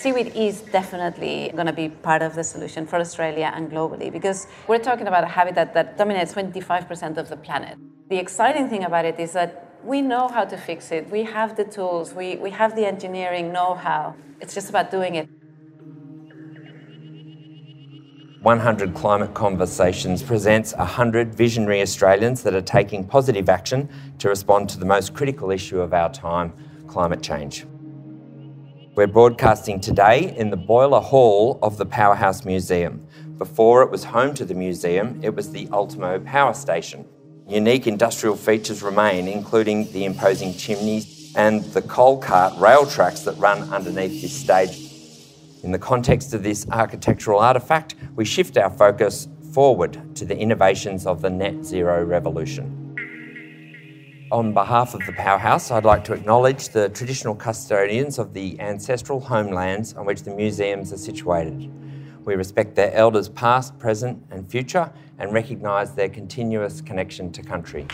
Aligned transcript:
Seaweed 0.00 0.32
is 0.34 0.62
definitely 0.62 1.50
going 1.54 1.66
to 1.66 1.74
be 1.74 1.90
part 1.90 2.22
of 2.22 2.34
the 2.34 2.42
solution 2.42 2.86
for 2.86 2.96
Australia 2.98 3.52
and 3.54 3.70
globally 3.70 4.10
because 4.10 4.46
we're 4.66 4.78
talking 4.78 5.06
about 5.06 5.24
a 5.24 5.26
habitat 5.26 5.74
that 5.74 5.98
dominates 5.98 6.32
25% 6.32 7.18
of 7.18 7.28
the 7.28 7.36
planet. 7.36 7.76
The 8.08 8.16
exciting 8.16 8.70
thing 8.70 8.84
about 8.84 9.04
it 9.04 9.20
is 9.20 9.32
that 9.32 9.76
we 9.84 10.00
know 10.00 10.28
how 10.28 10.46
to 10.46 10.56
fix 10.56 10.90
it. 10.90 11.10
We 11.10 11.24
have 11.24 11.54
the 11.54 11.64
tools, 11.64 12.14
we, 12.14 12.36
we 12.36 12.48
have 12.48 12.74
the 12.76 12.86
engineering 12.86 13.52
know 13.52 13.74
how. 13.74 14.14
It's 14.40 14.54
just 14.54 14.70
about 14.70 14.90
doing 14.90 15.16
it. 15.16 15.28
100 18.40 18.94
Climate 18.94 19.34
Conversations 19.34 20.22
presents 20.22 20.74
100 20.76 21.34
visionary 21.34 21.82
Australians 21.82 22.42
that 22.44 22.54
are 22.54 22.62
taking 22.62 23.04
positive 23.04 23.50
action 23.50 23.86
to 24.18 24.30
respond 24.30 24.70
to 24.70 24.78
the 24.78 24.86
most 24.86 25.12
critical 25.12 25.50
issue 25.50 25.78
of 25.78 25.92
our 25.92 26.10
time 26.10 26.54
climate 26.86 27.22
change. 27.22 27.66
We're 29.00 29.06
broadcasting 29.06 29.80
today 29.80 30.36
in 30.36 30.50
the 30.50 30.58
Boiler 30.58 31.00
Hall 31.00 31.58
of 31.62 31.78
the 31.78 31.86
Powerhouse 31.86 32.44
Museum. 32.44 33.06
Before 33.38 33.82
it 33.82 33.90
was 33.90 34.04
home 34.04 34.34
to 34.34 34.44
the 34.44 34.52
museum, 34.52 35.18
it 35.22 35.34
was 35.34 35.50
the 35.50 35.66
Ultimo 35.72 36.20
Power 36.20 36.52
Station. 36.52 37.06
Unique 37.48 37.86
industrial 37.86 38.36
features 38.36 38.82
remain, 38.82 39.26
including 39.26 39.90
the 39.92 40.04
imposing 40.04 40.52
chimneys 40.52 41.32
and 41.34 41.64
the 41.72 41.80
coal 41.80 42.18
cart 42.18 42.52
rail 42.60 42.84
tracks 42.84 43.20
that 43.20 43.38
run 43.38 43.62
underneath 43.72 44.20
this 44.20 44.38
stage. 44.38 44.92
In 45.64 45.72
the 45.72 45.78
context 45.78 46.34
of 46.34 46.42
this 46.42 46.68
architectural 46.68 47.40
artefact, 47.40 47.94
we 48.16 48.26
shift 48.26 48.58
our 48.58 48.68
focus 48.68 49.28
forward 49.54 50.14
to 50.16 50.26
the 50.26 50.36
innovations 50.36 51.06
of 51.06 51.22
the 51.22 51.30
net 51.30 51.64
zero 51.64 52.04
revolution. 52.04 52.79
On 54.32 54.52
behalf 54.52 54.94
of 54.94 55.04
the 55.06 55.12
Powerhouse, 55.12 55.72
I'd 55.72 55.84
like 55.84 56.04
to 56.04 56.12
acknowledge 56.12 56.68
the 56.68 56.88
traditional 56.90 57.34
custodians 57.34 58.16
of 58.16 58.32
the 58.32 58.60
ancestral 58.60 59.18
homelands 59.18 59.94
on 59.94 60.06
which 60.06 60.22
the 60.22 60.30
museums 60.30 60.92
are 60.92 60.98
situated. 60.98 61.68
We 62.24 62.36
respect 62.36 62.76
their 62.76 62.94
elders 62.94 63.28
past, 63.28 63.76
present, 63.80 64.22
and 64.30 64.48
future 64.48 64.92
and 65.18 65.32
recognise 65.32 65.94
their 65.94 66.08
continuous 66.08 66.80
connection 66.80 67.32
to 67.32 67.42
country. 67.42 67.88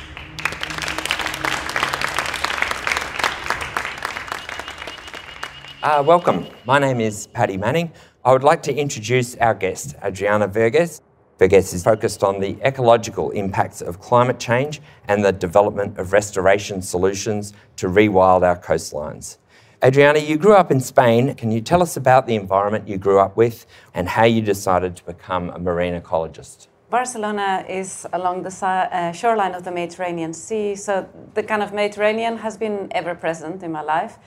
Uh, 5.83 6.03
welcome. 6.07 6.47
My 6.67 6.79
name 6.79 7.01
is 7.01 7.29
Paddy 7.29 7.57
Manning. 7.57 7.91
I 8.27 8.33
would 8.35 8.45
like 8.45 8.63
to 8.65 8.75
introduce 8.75 9.37
our 9.37 9.55
guest, 9.55 9.95
Adriana 10.05 10.49
Vergés. 10.49 11.01
Vergés 11.39 11.75
is 11.75 11.85
focused 11.85 12.25
on 12.25 12.41
the 12.41 12.57
ecological 12.65 13.31
impacts 13.33 13.83
of 13.83 14.01
climate 14.01 14.39
change 14.39 14.81
and 15.07 15.23
the 15.23 15.33
development 15.33 15.99
of 15.99 16.13
restoration 16.13 16.81
solutions 16.81 17.53
to 17.77 17.89
rewild 17.89 18.43
our 18.43 18.59
coastlines. 18.59 19.37
Adriana, 19.85 20.19
you 20.19 20.39
grew 20.39 20.55
up 20.55 20.71
in 20.71 20.81
Spain. 20.81 21.35
Can 21.35 21.53
you 21.53 21.61
tell 21.61 21.83
us 21.83 21.99
about 21.99 22.27
the 22.27 22.35
environment 22.35 22.89
you 22.89 22.97
grew 22.97 23.19
up 23.19 23.37
with 23.37 23.67
and 23.93 24.09
how 24.09 24.25
you 24.25 24.41
decided 24.41 24.97
to 24.97 25.05
become 25.05 25.51
a 25.51 25.59
marine 25.59 26.01
ecologist? 26.01 26.69
Barcelona 26.89 27.67
is 27.69 28.07
along 28.15 28.43
the 28.43 28.67
uh, 28.67 29.13
shoreline 29.13 29.55
of 29.55 29.65
the 29.65 29.73
Mediterranean 29.73 30.33
Sea, 30.33 30.75
so 30.75 31.07
the 31.35 31.43
kind 31.43 31.63
of 31.63 31.75
Mediterranean 31.75 32.39
has 32.39 32.57
been 32.57 32.89
ever 32.93 33.15
present 33.15 33.63
in 33.63 33.73
my 33.73 33.83
life. 33.83 34.19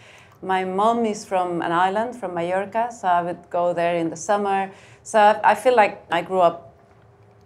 My 0.44 0.64
mom 0.64 1.06
is 1.06 1.26
from 1.26 1.62
an 1.62 1.72
island, 1.72 2.16
from 2.16 2.36
Mallorca, 2.36 2.90
so 2.92 3.08
I 3.08 3.22
would 3.24 3.50
go 3.50 3.74
there 3.74 3.96
in 3.96 4.10
the 4.10 4.16
summer. 4.16 4.72
So 5.04 5.40
I 5.44 5.56
feel 5.56 5.76
like 5.76 6.06
I 6.12 6.22
grew 6.22 6.42
up 6.42 6.69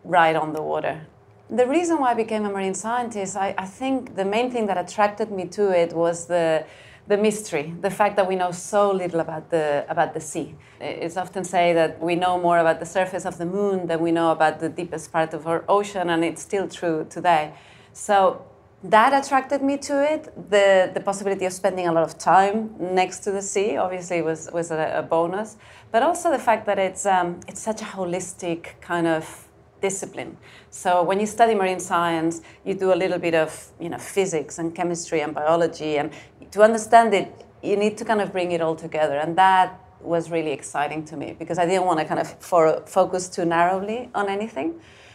right 0.04 0.36
on 0.36 0.54
the 0.54 0.62
water. 0.62 1.02
The 1.50 1.68
reason 1.68 2.00
why 2.00 2.12
I 2.12 2.14
became 2.14 2.46
a 2.46 2.50
marine 2.50 2.74
scientist, 2.74 3.38
I, 3.38 3.54
I 3.58 3.66
think 3.66 4.16
the 4.16 4.26
main 4.26 4.50
thing 4.52 4.66
that 4.68 4.78
attracted 4.78 5.32
me 5.32 5.46
to 5.48 5.72
it 5.72 5.94
was 5.94 6.28
the 6.28 6.66
the 7.06 7.18
mystery, 7.18 7.74
the 7.82 7.90
fact 7.90 8.16
that 8.16 8.26
we 8.30 8.36
know 8.38 8.52
so 8.52 8.90
little 8.90 9.20
about 9.20 9.50
the 9.50 9.86
about 9.90 10.14
the 10.14 10.22
sea. 10.22 10.56
It's 10.80 11.18
often 11.18 11.44
said 11.44 11.76
that 11.76 12.02
we 12.02 12.16
know 12.16 12.40
more 12.40 12.60
about 12.60 12.80
the 12.80 12.86
surface 12.86 13.26
of 13.26 13.38
the 13.38 13.46
moon 13.46 13.88
than 13.88 14.00
we 14.00 14.12
know 14.12 14.32
about 14.32 14.62
the 14.62 14.70
deepest 14.70 15.12
part 15.12 15.34
of 15.34 15.46
our 15.46 15.66
ocean, 15.68 16.10
and 16.10 16.24
it's 16.24 16.42
still 16.42 16.68
true 16.70 17.06
today. 17.10 17.54
So 17.92 18.46
that 18.84 19.14
attracted 19.14 19.62
me 19.62 19.78
to 19.78 20.04
it. 20.14 20.34
The, 20.50 20.92
the 20.94 21.00
possibility 21.00 21.46
of 21.46 21.54
spending 21.54 21.88
a 21.88 21.92
lot 21.92 22.04
of 22.04 22.18
time 22.18 22.76
next 22.80 23.20
to 23.20 23.32
the 23.32 23.42
sea 23.42 23.78
obviously 23.78 24.22
was, 24.22 24.50
was 24.52 24.72
a, 24.72 24.98
a 24.98 25.02
bonus, 25.02 25.58
but 25.92 26.04
also 26.04 26.30
the 26.30 26.40
fact 26.40 26.66
that 26.66 26.80
it's, 26.80 27.06
um, 27.06 27.40
it's 27.48 27.62
such 27.62 27.82
a 27.82 27.86
holistic 27.86 28.80
kind 28.82 29.08
of 29.08 29.48
discipline. 29.84 30.38
So 30.72 30.90
when 31.04 31.20
you 31.20 31.28
study 31.38 31.54
marine 31.62 31.80
science, 31.80 32.42
you 32.66 32.74
do 32.86 32.90
a 32.94 33.00
little 33.04 33.20
bit 33.28 33.36
of 33.36 33.50
you 33.80 33.90
know, 33.90 34.00
physics 34.16 34.58
and 34.60 34.74
chemistry 34.80 35.20
and 35.22 35.32
biology, 35.42 35.98
and 36.00 36.10
to 36.52 36.64
understand 36.64 37.14
it, 37.14 37.28
you 37.62 37.76
need 37.84 37.96
to 38.00 38.06
kind 38.06 38.22
of 38.22 38.32
bring 38.32 38.52
it 38.56 38.62
all 38.62 38.78
together. 38.88 39.18
And 39.24 39.38
that 39.38 39.80
was 40.02 40.32
really 40.32 40.52
exciting 40.52 41.06
to 41.06 41.16
me 41.22 41.36
because 41.38 41.58
I 41.64 41.66
didn't 41.66 41.86
want 41.86 42.00
to 42.00 42.06
kind 42.06 42.20
of 42.20 42.28
for, 42.40 42.64
focus 42.86 43.30
too 43.30 43.46
narrowly 43.46 44.10
on 44.16 44.30
anything. 44.30 44.70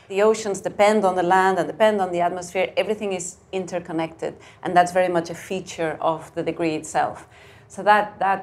The 0.08 0.22
oceans 0.22 0.60
depend 0.60 1.04
on 1.04 1.14
the 1.16 1.22
land 1.22 1.58
and 1.58 1.66
depend 1.66 2.00
on 2.00 2.12
the 2.12 2.20
atmosphere. 2.20 2.72
Everything 2.76 3.12
is 3.12 3.36
interconnected, 3.52 4.34
and 4.62 4.74
that's 4.76 4.92
very 4.92 5.12
much 5.16 5.28
a 5.30 5.34
feature 5.34 5.98
of 6.00 6.34
the 6.34 6.42
degree 6.42 6.74
itself. 6.80 7.26
So 7.68 7.82
that 7.82 8.18
that 8.18 8.40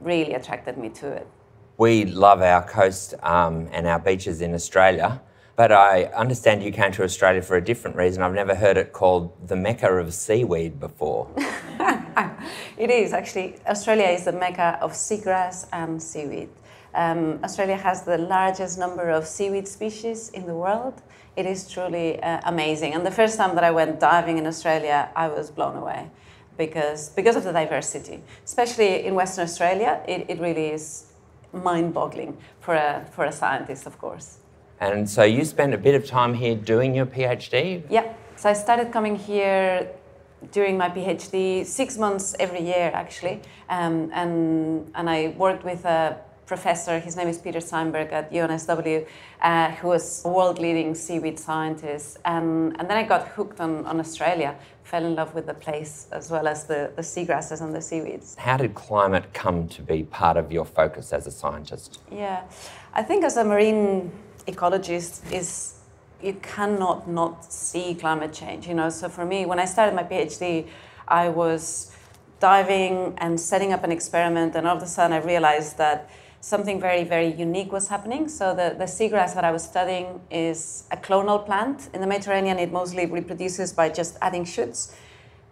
really 0.00 0.34
attracted 0.34 0.76
me 0.78 0.88
to 1.00 1.06
it. 1.20 1.26
We 1.78 2.06
love 2.06 2.40
our 2.40 2.62
coast 2.62 3.14
um, 3.22 3.68
and 3.72 3.86
our 3.86 3.98
beaches 3.98 4.40
in 4.40 4.54
Australia, 4.54 5.20
but 5.56 5.72
I 5.72 6.04
understand 6.04 6.62
you 6.62 6.70
came 6.70 6.92
to 6.92 7.02
Australia 7.02 7.40
for 7.40 7.56
a 7.56 7.64
different 7.64 7.96
reason. 7.96 8.22
I've 8.22 8.34
never 8.34 8.54
heard 8.54 8.76
it 8.76 8.92
called 8.92 9.48
the 9.48 9.56
Mecca 9.56 9.90
of 9.90 10.12
seaweed 10.12 10.78
before. 10.78 11.30
it 12.76 12.90
is 12.90 13.14
actually. 13.14 13.56
Australia 13.66 14.08
is 14.08 14.26
the 14.26 14.32
Mecca 14.32 14.78
of 14.82 14.92
seagrass 14.92 15.66
and 15.72 16.02
seaweed. 16.02 16.50
Um, 16.94 17.40
Australia 17.42 17.76
has 17.76 18.02
the 18.02 18.18
largest 18.18 18.78
number 18.78 19.08
of 19.08 19.26
seaweed 19.26 19.66
species 19.66 20.28
in 20.30 20.46
the 20.46 20.54
world. 20.54 21.02
It 21.36 21.46
is 21.46 21.70
truly 21.70 22.22
uh, 22.22 22.40
amazing. 22.44 22.94
And 22.94 23.04
the 23.04 23.10
first 23.10 23.36
time 23.38 23.54
that 23.54 23.64
I 23.64 23.70
went 23.70 23.98
diving 23.98 24.38
in 24.38 24.46
Australia, 24.46 25.10
I 25.16 25.28
was 25.28 25.50
blown 25.50 25.76
away 25.76 26.10
because, 26.56 27.10
because 27.10 27.36
of 27.36 27.44
the 27.44 27.52
diversity. 27.52 28.22
Especially 28.44 29.04
in 29.04 29.14
Western 29.14 29.44
Australia, 29.44 30.02
it, 30.08 30.26
it 30.28 30.38
really 30.38 30.68
is 30.68 31.06
mind 31.52 31.94
boggling 31.94 32.36
for 32.60 32.74
a, 32.74 33.06
for 33.12 33.24
a 33.24 33.32
scientist, 33.32 33.86
of 33.86 33.98
course. 33.98 34.38
And 34.80 35.08
so 35.08 35.22
you 35.22 35.44
spent 35.44 35.74
a 35.74 35.78
bit 35.78 35.94
of 35.94 36.06
time 36.06 36.34
here 36.34 36.54
doing 36.54 36.94
your 36.94 37.06
PhD? 37.06 37.82
Yeah. 37.88 38.12
So 38.36 38.50
I 38.50 38.52
started 38.52 38.92
coming 38.92 39.16
here 39.16 39.88
during 40.52 40.76
my 40.76 40.90
PhD, 40.90 41.64
six 41.64 41.96
months 41.96 42.36
every 42.38 42.60
year 42.60 42.90
actually, 42.92 43.40
um, 43.70 44.10
and 44.12 44.90
and 44.94 45.08
I 45.08 45.34
worked 45.38 45.64
with 45.64 45.84
a 45.86 46.18
professor, 46.46 47.00
his 47.00 47.16
name 47.16 47.28
is 47.28 47.38
Peter 47.38 47.60
Steinberg 47.60 48.12
at 48.12 48.30
UNSW, 48.30 49.06
uh, 49.42 49.70
who 49.72 49.88
was 49.88 50.24
a 50.24 50.28
world 50.28 50.58
leading 50.58 50.94
seaweed 50.94 51.38
scientist. 51.38 52.18
And, 52.24 52.78
and 52.78 52.88
then 52.88 52.96
I 52.96 53.02
got 53.02 53.28
hooked 53.28 53.60
on, 53.60 53.84
on 53.84 53.98
Australia, 53.98 54.56
fell 54.84 55.04
in 55.04 55.16
love 55.16 55.34
with 55.34 55.46
the 55.46 55.54
place 55.54 56.06
as 56.12 56.30
well 56.30 56.46
as 56.46 56.64
the, 56.64 56.92
the 56.94 57.02
seagrasses 57.02 57.60
and 57.60 57.74
the 57.74 57.82
seaweeds. 57.82 58.36
How 58.36 58.56
did 58.56 58.74
climate 58.74 59.34
come 59.34 59.66
to 59.68 59.82
be 59.82 60.04
part 60.04 60.36
of 60.36 60.52
your 60.52 60.64
focus 60.64 61.12
as 61.12 61.26
a 61.26 61.32
scientist? 61.32 62.00
Yeah, 62.12 62.44
I 62.94 63.02
think 63.02 63.24
as 63.24 63.36
a 63.36 63.44
marine 63.44 64.12
ecologist 64.46 65.32
is 65.32 65.74
you 66.22 66.34
cannot 66.34 67.08
not 67.08 67.52
see 67.52 67.94
climate 67.94 68.32
change. 68.32 68.66
You 68.66 68.74
know, 68.74 68.90
so 68.90 69.08
for 69.08 69.24
me, 69.24 69.46
when 69.46 69.58
I 69.58 69.64
started 69.64 69.94
my 69.94 70.02
PhD, 70.02 70.66
I 71.06 71.28
was 71.28 71.92
diving 72.40 73.14
and 73.18 73.40
setting 73.40 73.72
up 73.72 73.84
an 73.84 73.92
experiment, 73.92 74.54
and 74.56 74.66
all 74.66 74.76
of 74.76 74.82
a 74.82 74.86
sudden 74.86 75.12
I 75.12 75.24
realized 75.24 75.78
that 75.78 76.10
something 76.40 76.80
very, 76.80 77.04
very 77.04 77.32
unique 77.32 77.72
was 77.72 77.88
happening. 77.88 78.28
So 78.28 78.54
the, 78.54 78.74
the 78.78 78.84
seagrass 78.84 79.34
that 79.34 79.44
I 79.44 79.50
was 79.50 79.64
studying 79.64 80.20
is 80.30 80.84
a 80.90 80.96
clonal 80.96 81.44
plant. 81.44 81.88
In 81.92 82.00
the 82.00 82.06
Mediterranean, 82.06 82.58
it 82.58 82.72
mostly 82.72 83.06
reproduces 83.06 83.72
by 83.72 83.88
just 83.88 84.16
adding 84.22 84.44
shoots. 84.44 84.94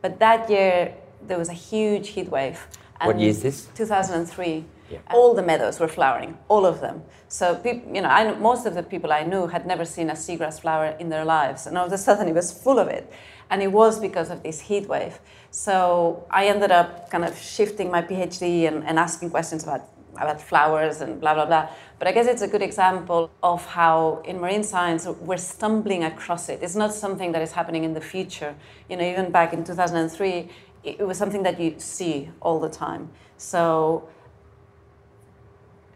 But 0.03 0.19
that 0.21 0.49
year, 0.49 0.95
there 1.27 1.39
was 1.39 1.49
a 1.49 1.55
huge 1.55 2.09
heat 2.09 2.29
wave. 2.31 2.67
What 3.03 3.19
year 3.19 3.31
is 3.31 3.43
this? 3.43 3.69
2003. 3.75 4.65
Yeah. 4.91 4.99
All 5.13 5.35
the 5.35 5.43
meadows 5.43 5.81
were 5.81 5.89
flowering, 5.89 6.37
all 6.49 6.67
of 6.67 6.81
them. 6.81 7.03
So, 7.29 7.61
you 7.65 8.03
know, 8.03 8.09
I, 8.09 8.35
most 8.35 8.67
of 8.67 8.75
the 8.75 8.83
people 8.83 9.13
I 9.13 9.23
knew 9.23 9.47
had 9.47 9.67
never 9.67 9.85
seen 9.85 10.11
a 10.11 10.13
seagrass 10.13 10.61
flower 10.61 10.95
in 10.99 11.09
their 11.09 11.25
lives, 11.25 11.67
and 11.67 11.79
all 11.79 11.87
of 11.87 11.93
a 11.93 11.99
sudden 11.99 12.29
it 12.29 12.35
was 12.35 12.53
full 12.53 12.79
of 12.79 12.89
it, 12.89 13.11
and 13.51 13.63
it 13.63 13.73
was 13.73 13.99
because 13.99 14.31
of 14.31 14.43
this 14.43 14.61
heat 14.61 14.89
wave. 14.89 15.19
So 15.51 16.27
I 16.31 16.47
ended 16.47 16.71
up 16.71 17.11
kind 17.11 17.25
of 17.25 17.37
shifting 17.39 17.91
my 17.91 18.03
PhD 18.03 18.69
and, 18.69 18.85
and 18.85 18.99
asking 18.99 19.31
questions 19.31 19.63
about 19.63 19.89
about 20.17 20.41
flowers 20.41 21.01
and 21.01 21.21
blah, 21.21 21.35
blah, 21.35 21.47
blah. 21.47 21.69
But 21.99 22.09
I 22.09 22.13
guess 22.13 22.27
it's 22.27 22.43
a 22.43 22.49
good 22.49 22.63
example 22.63 23.31
of 23.43 23.65
how 23.67 24.23
in 24.25 24.41
marine 24.41 24.63
science 24.63 25.07
we're 25.07 25.37
stumbling 25.37 26.05
across 26.05 26.49
it. 26.49 26.61
It's 26.63 26.77
not 26.77 26.93
something 26.95 27.33
that 27.33 27.43
is 27.43 27.53
happening 27.53 27.85
in 27.85 27.95
the 27.95 28.01
future. 28.01 28.55
You 28.89 28.97
know, 28.97 29.05
even 29.05 29.31
back 29.31 29.53
in 29.53 29.65
2003, 29.65 30.49
it 30.85 31.07
was 31.07 31.17
something 31.17 31.43
that 31.43 31.59
you 31.59 31.75
see 31.79 32.31
all 32.41 32.61
the 32.61 32.69
time. 32.69 33.11
So 33.39 34.09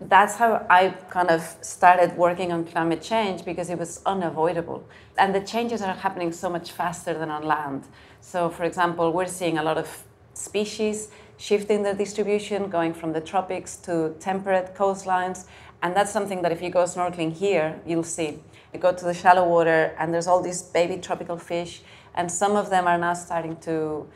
that's 0.00 0.36
how 0.36 0.64
I 0.70 0.90
kind 1.10 1.30
of 1.30 1.56
started 1.60 2.16
working 2.16 2.52
on 2.52 2.64
climate 2.64 3.02
change 3.02 3.44
because 3.44 3.68
it 3.68 3.78
was 3.78 4.00
unavoidable. 4.06 4.86
And 5.16 5.34
the 5.34 5.40
changes 5.40 5.82
are 5.82 5.94
happening 5.94 6.32
so 6.32 6.48
much 6.48 6.70
faster 6.70 7.14
than 7.14 7.30
on 7.30 7.42
land. 7.44 7.84
So, 8.20 8.48
for 8.48 8.64
example, 8.64 9.12
we're 9.12 9.26
seeing 9.26 9.58
a 9.58 9.62
lot 9.62 9.76
of 9.76 10.04
species 10.34 11.08
shifting 11.36 11.82
their 11.82 11.94
distribution, 11.94 12.68
going 12.68 12.94
from 12.94 13.12
the 13.12 13.20
tropics 13.20 13.76
to 13.76 14.14
temperate 14.20 14.74
coastlines. 14.74 15.46
And 15.82 15.96
that's 15.96 16.12
something 16.12 16.42
that 16.42 16.52
if 16.52 16.60
you 16.62 16.70
go 16.70 16.84
snorkeling 16.84 17.32
here, 17.32 17.80
you'll 17.86 18.02
see. 18.02 18.38
You 18.72 18.80
go 18.80 18.92
to 18.92 19.04
the 19.04 19.14
shallow 19.14 19.48
water, 19.48 19.94
and 19.98 20.12
there's 20.12 20.26
all 20.26 20.42
these 20.42 20.62
baby 20.62 20.98
tropical 20.98 21.38
fish, 21.38 21.82
and 22.14 22.30
some 22.30 22.56
of 22.56 22.70
them 22.70 22.86
are 22.86 22.98
now 22.98 23.14
starting 23.14 23.56
to 23.58 24.06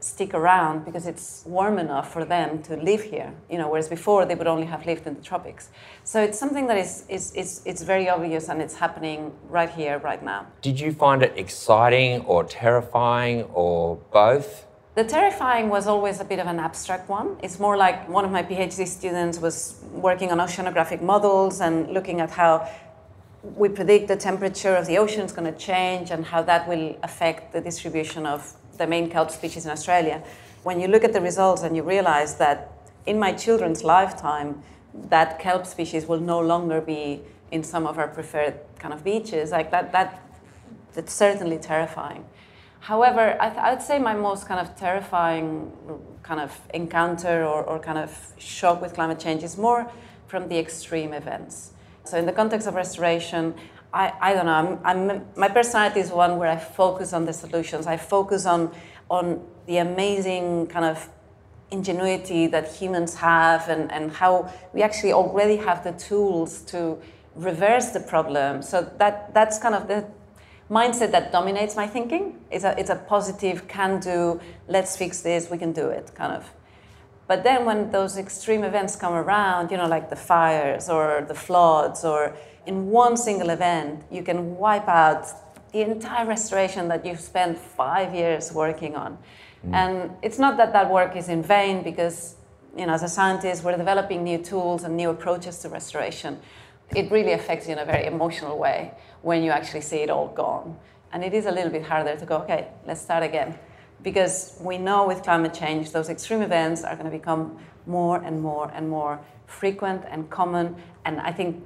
stick 0.00 0.32
around 0.32 0.84
because 0.84 1.06
it's 1.06 1.42
warm 1.46 1.78
enough 1.78 2.12
for 2.12 2.24
them 2.24 2.62
to 2.62 2.76
live 2.76 3.02
here. 3.02 3.32
You 3.50 3.58
know, 3.58 3.68
whereas 3.68 3.88
before 3.88 4.24
they 4.24 4.34
would 4.34 4.46
only 4.46 4.66
have 4.66 4.86
lived 4.86 5.06
in 5.06 5.14
the 5.14 5.22
tropics. 5.22 5.70
So 6.04 6.22
it's 6.22 6.38
something 6.38 6.66
that 6.68 6.78
is, 6.78 7.04
is, 7.08 7.32
is 7.34 7.62
it's 7.64 7.82
very 7.82 8.08
obvious 8.08 8.48
and 8.48 8.62
it's 8.62 8.74
happening 8.74 9.32
right 9.48 9.70
here, 9.70 9.98
right 9.98 10.22
now. 10.22 10.46
Did 10.62 10.78
you 10.80 10.92
find 10.92 11.22
it 11.22 11.32
exciting 11.36 12.20
or 12.22 12.44
terrifying 12.44 13.42
or 13.54 13.96
both? 14.12 14.64
The 14.94 15.04
terrifying 15.04 15.68
was 15.68 15.86
always 15.86 16.20
a 16.20 16.24
bit 16.24 16.40
of 16.40 16.48
an 16.48 16.58
abstract 16.58 17.08
one. 17.08 17.36
It's 17.42 17.60
more 17.60 17.76
like 17.76 18.08
one 18.08 18.24
of 18.24 18.32
my 18.32 18.42
PhD 18.42 18.86
students 18.86 19.38
was 19.38 19.80
working 19.92 20.32
on 20.32 20.38
oceanographic 20.38 21.02
models 21.02 21.60
and 21.60 21.88
looking 21.92 22.20
at 22.20 22.30
how 22.30 22.68
we 23.42 23.68
predict 23.68 24.08
the 24.08 24.16
temperature 24.16 24.74
of 24.74 24.86
the 24.86 24.98
ocean 24.98 25.22
is 25.22 25.32
going 25.32 25.52
to 25.52 25.56
change 25.58 26.10
and 26.10 26.24
how 26.24 26.42
that 26.42 26.68
will 26.68 26.96
affect 27.02 27.52
the 27.52 27.60
distribution 27.60 28.26
of 28.26 28.54
the 28.78 28.86
main 28.86 29.10
kelp 29.10 29.30
species 29.30 29.64
in 29.64 29.70
Australia. 29.70 30.22
When 30.62 30.80
you 30.80 30.88
look 30.88 31.04
at 31.04 31.12
the 31.12 31.20
results 31.20 31.62
and 31.62 31.76
you 31.76 31.82
realize 31.82 32.36
that 32.36 32.72
in 33.06 33.18
my 33.18 33.32
children's 33.32 33.84
lifetime, 33.84 34.62
that 34.94 35.38
kelp 35.38 35.66
species 35.66 36.06
will 36.06 36.20
no 36.20 36.40
longer 36.40 36.80
be 36.80 37.20
in 37.50 37.62
some 37.62 37.86
of 37.86 37.98
our 37.98 38.08
preferred 38.08 38.54
kind 38.78 38.92
of 38.92 39.04
beaches, 39.04 39.50
like 39.50 39.70
that, 39.70 39.92
that 39.92 40.22
that's 40.94 41.12
certainly 41.12 41.58
terrifying. 41.58 42.24
However, 42.80 43.36
I 43.40 43.50
th- 43.50 43.60
I'd 43.60 43.82
say 43.82 43.98
my 43.98 44.14
most 44.14 44.46
kind 44.46 44.60
of 44.60 44.76
terrifying 44.76 45.72
kind 46.22 46.40
of 46.40 46.58
encounter 46.74 47.44
or, 47.44 47.62
or 47.64 47.78
kind 47.78 47.98
of 47.98 48.32
shock 48.38 48.80
with 48.80 48.94
climate 48.94 49.18
change 49.18 49.42
is 49.42 49.56
more 49.56 49.90
from 50.26 50.48
the 50.48 50.58
extreme 50.58 51.12
events. 51.12 51.72
So 52.04 52.16
in 52.18 52.26
the 52.26 52.32
context 52.32 52.66
of 52.66 52.74
restoration, 52.74 53.54
I, 53.92 54.12
I 54.20 54.34
don't 54.34 54.46
know, 54.46 54.80
I'm, 54.84 55.10
I'm, 55.10 55.26
my 55.36 55.48
personality 55.48 56.00
is 56.00 56.10
one 56.10 56.36
where 56.36 56.50
I 56.50 56.56
focus 56.56 57.12
on 57.12 57.24
the 57.24 57.32
solutions. 57.32 57.86
I 57.86 57.96
focus 57.96 58.44
on, 58.44 58.74
on 59.10 59.42
the 59.66 59.78
amazing 59.78 60.66
kind 60.66 60.84
of 60.84 61.08
ingenuity 61.70 62.46
that 62.48 62.70
humans 62.70 63.14
have 63.16 63.68
and, 63.68 63.90
and 63.92 64.12
how 64.12 64.52
we 64.72 64.82
actually 64.82 65.12
already 65.12 65.56
have 65.56 65.84
the 65.84 65.92
tools 65.92 66.60
to 66.62 66.98
reverse 67.34 67.90
the 67.90 68.00
problem. 68.00 68.62
So 68.62 68.90
that, 68.98 69.32
that's 69.32 69.58
kind 69.58 69.74
of 69.74 69.88
the 69.88 70.06
mindset 70.70 71.10
that 71.12 71.32
dominates 71.32 71.76
my 71.76 71.86
thinking. 71.86 72.38
It's 72.50 72.64
a, 72.64 72.78
it's 72.78 72.90
a 72.90 72.96
positive, 72.96 73.68
can 73.68 74.00
do, 74.00 74.40
let's 74.66 74.96
fix 74.96 75.20
this, 75.22 75.50
we 75.50 75.56
can 75.56 75.72
do 75.72 75.88
it 75.88 76.12
kind 76.14 76.32
of. 76.34 76.50
But 77.26 77.44
then 77.44 77.66
when 77.66 77.90
those 77.90 78.16
extreme 78.16 78.64
events 78.64 78.96
come 78.96 79.12
around, 79.12 79.70
you 79.70 79.76
know, 79.76 79.86
like 79.86 80.08
the 80.08 80.16
fires 80.16 80.88
or 80.88 81.24
the 81.28 81.34
floods 81.34 82.02
or 82.02 82.34
in 82.68 82.90
one 82.90 83.16
single 83.16 83.48
event, 83.48 84.04
you 84.10 84.22
can 84.22 84.56
wipe 84.58 84.88
out 84.88 85.26
the 85.72 85.80
entire 85.80 86.26
restoration 86.26 86.86
that 86.88 87.04
you've 87.04 87.20
spent 87.20 87.58
five 87.58 88.14
years 88.14 88.52
working 88.52 88.94
on. 88.94 89.16
Mm. 89.66 89.74
And 89.74 90.10
it's 90.22 90.38
not 90.38 90.58
that 90.58 90.74
that 90.74 90.90
work 90.90 91.16
is 91.16 91.30
in 91.30 91.42
vain 91.42 91.82
because, 91.82 92.36
you 92.76 92.84
know, 92.86 92.92
as 92.92 93.02
a 93.02 93.08
scientist, 93.08 93.64
we're 93.64 93.76
developing 93.76 94.22
new 94.22 94.38
tools 94.38 94.84
and 94.84 94.96
new 94.96 95.08
approaches 95.08 95.58
to 95.60 95.70
restoration. 95.70 96.38
It 96.94 97.10
really 97.10 97.32
affects 97.32 97.66
you 97.66 97.72
in 97.72 97.78
a 97.78 97.86
very 97.86 98.04
emotional 98.04 98.58
way 98.58 98.92
when 99.22 99.42
you 99.42 99.50
actually 99.50 99.80
see 99.80 100.00
it 100.06 100.10
all 100.10 100.28
gone. 100.28 100.76
And 101.12 101.24
it 101.24 101.32
is 101.32 101.46
a 101.46 101.50
little 101.50 101.70
bit 101.70 101.84
harder 101.84 102.16
to 102.16 102.26
go, 102.26 102.36
okay, 102.42 102.68
let's 102.86 103.00
start 103.00 103.22
again. 103.22 103.58
Because 104.02 104.58
we 104.60 104.76
know 104.76 105.06
with 105.06 105.22
climate 105.22 105.54
change, 105.54 105.90
those 105.92 106.10
extreme 106.10 106.42
events 106.42 106.84
are 106.84 106.94
going 106.94 107.10
to 107.10 107.16
become 107.18 107.58
more 107.86 108.22
and 108.22 108.42
more 108.42 108.70
and 108.74 108.90
more 108.90 109.18
frequent 109.46 110.04
and 110.10 110.28
common. 110.28 110.76
And 111.06 111.18
I 111.20 111.32
think 111.32 111.64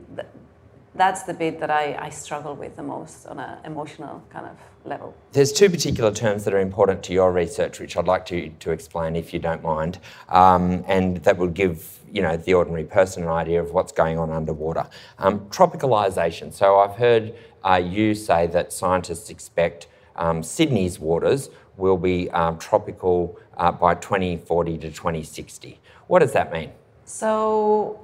that's 0.95 1.23
the 1.23 1.35
bit 1.35 1.59
that 1.61 1.71
I, 1.71 1.97
I 1.99 2.11
struggle 2.11 2.55
with 2.55 2.77
the 2.77 2.83
most 2.83 3.27
on 3.27 3.39
an 3.39 3.59
emotional 3.65 4.23
kind 4.31 4.47
of 4.47 4.57
level. 4.85 5.15
There's 5.33 5.53
two 5.53 5.71
particular 5.71 6.13
terms 6.13 6.45
that 6.45 6.53
are 6.53 6.61
important 6.61 7.03
to 7.05 7.13
your 7.13 7.33
research, 7.33 7.81
which 7.81 7.97
I'd 7.97 8.07
like 8.07 8.27
to, 8.27 8.51
to 8.51 8.71
explain 8.71 9.17
if 9.17 9.33
you 9.33 9.39
don't 9.39 9.63
mind, 9.63 9.99
um, 10.29 10.85
and 10.87 11.19
that 11.19 11.39
will 11.39 11.49
give 11.49 11.99
you 12.13 12.21
know 12.21 12.37
the 12.37 12.53
ordinary 12.53 12.85
person 12.85 13.23
an 13.23 13.31
idea 13.31 13.63
of 13.63 13.73
what's 13.73 13.93
going 13.93 14.19
on 14.19 14.31
underwater. 14.31 14.87
Um, 15.19 15.41
tropicalisation. 15.49 16.53
So 16.53 16.79
I've 16.79 16.97
heard 16.97 17.35
uh, 17.65 17.77
you 17.83 18.15
say 18.15 18.47
that 18.49 18.73
scientists 18.73 19.31
expect 19.31 19.87
um, 20.17 20.43
Sydney's 20.43 20.99
waters 20.99 21.49
will 21.79 21.97
be 21.97 22.31
um, 22.31 22.59
tropical 22.59 23.39
uh, 23.57 23.73
by 23.73 23.95
2040 23.95 24.79
to 24.79 24.91
2060. 24.91 25.81
What 26.07 26.19
does 26.19 26.33
that 26.33 26.53
mean? 26.53 26.71
So 27.05 27.99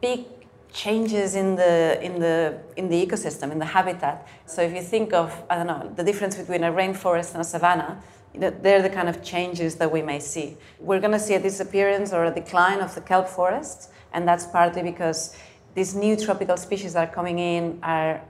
big 0.00 0.24
changes 0.72 1.34
in 1.34 1.56
the 1.56 2.02
in 2.02 2.18
the 2.18 2.58
in 2.76 2.88
the 2.88 3.06
ecosystem 3.06 3.52
in 3.52 3.58
the 3.58 3.66
habitat. 3.66 4.26
So 4.46 4.62
if 4.62 4.74
you 4.74 4.82
think 4.82 5.12
of 5.12 5.28
i 5.50 5.56
don't 5.56 5.66
know 5.66 5.92
the 5.94 6.04
difference 6.04 6.36
between 6.36 6.64
a 6.64 6.72
rainforest 6.72 7.32
and 7.32 7.40
a 7.40 7.44
savanna 7.44 8.02
they're 8.34 8.80
the 8.80 8.88
kind 8.88 9.10
of 9.10 9.22
changes 9.22 9.76
that 9.76 9.92
we 9.92 10.00
may 10.00 10.18
see. 10.18 10.56
We're 10.80 11.00
going 11.00 11.12
to 11.12 11.18
see 11.18 11.34
a 11.34 11.40
disappearance 11.40 12.14
or 12.14 12.24
a 12.24 12.34
decline 12.34 12.80
of 12.80 12.94
the 12.94 13.02
kelp 13.02 13.28
forests 13.28 13.88
and 14.14 14.26
that's 14.26 14.46
partly 14.46 14.82
because 14.82 15.36
these 15.74 15.94
new 15.94 16.16
tropical 16.16 16.56
species 16.56 16.94
that 16.94 17.08
are 17.08 17.12
coming 17.12 17.38
in 17.38 17.78
are 17.82 18.22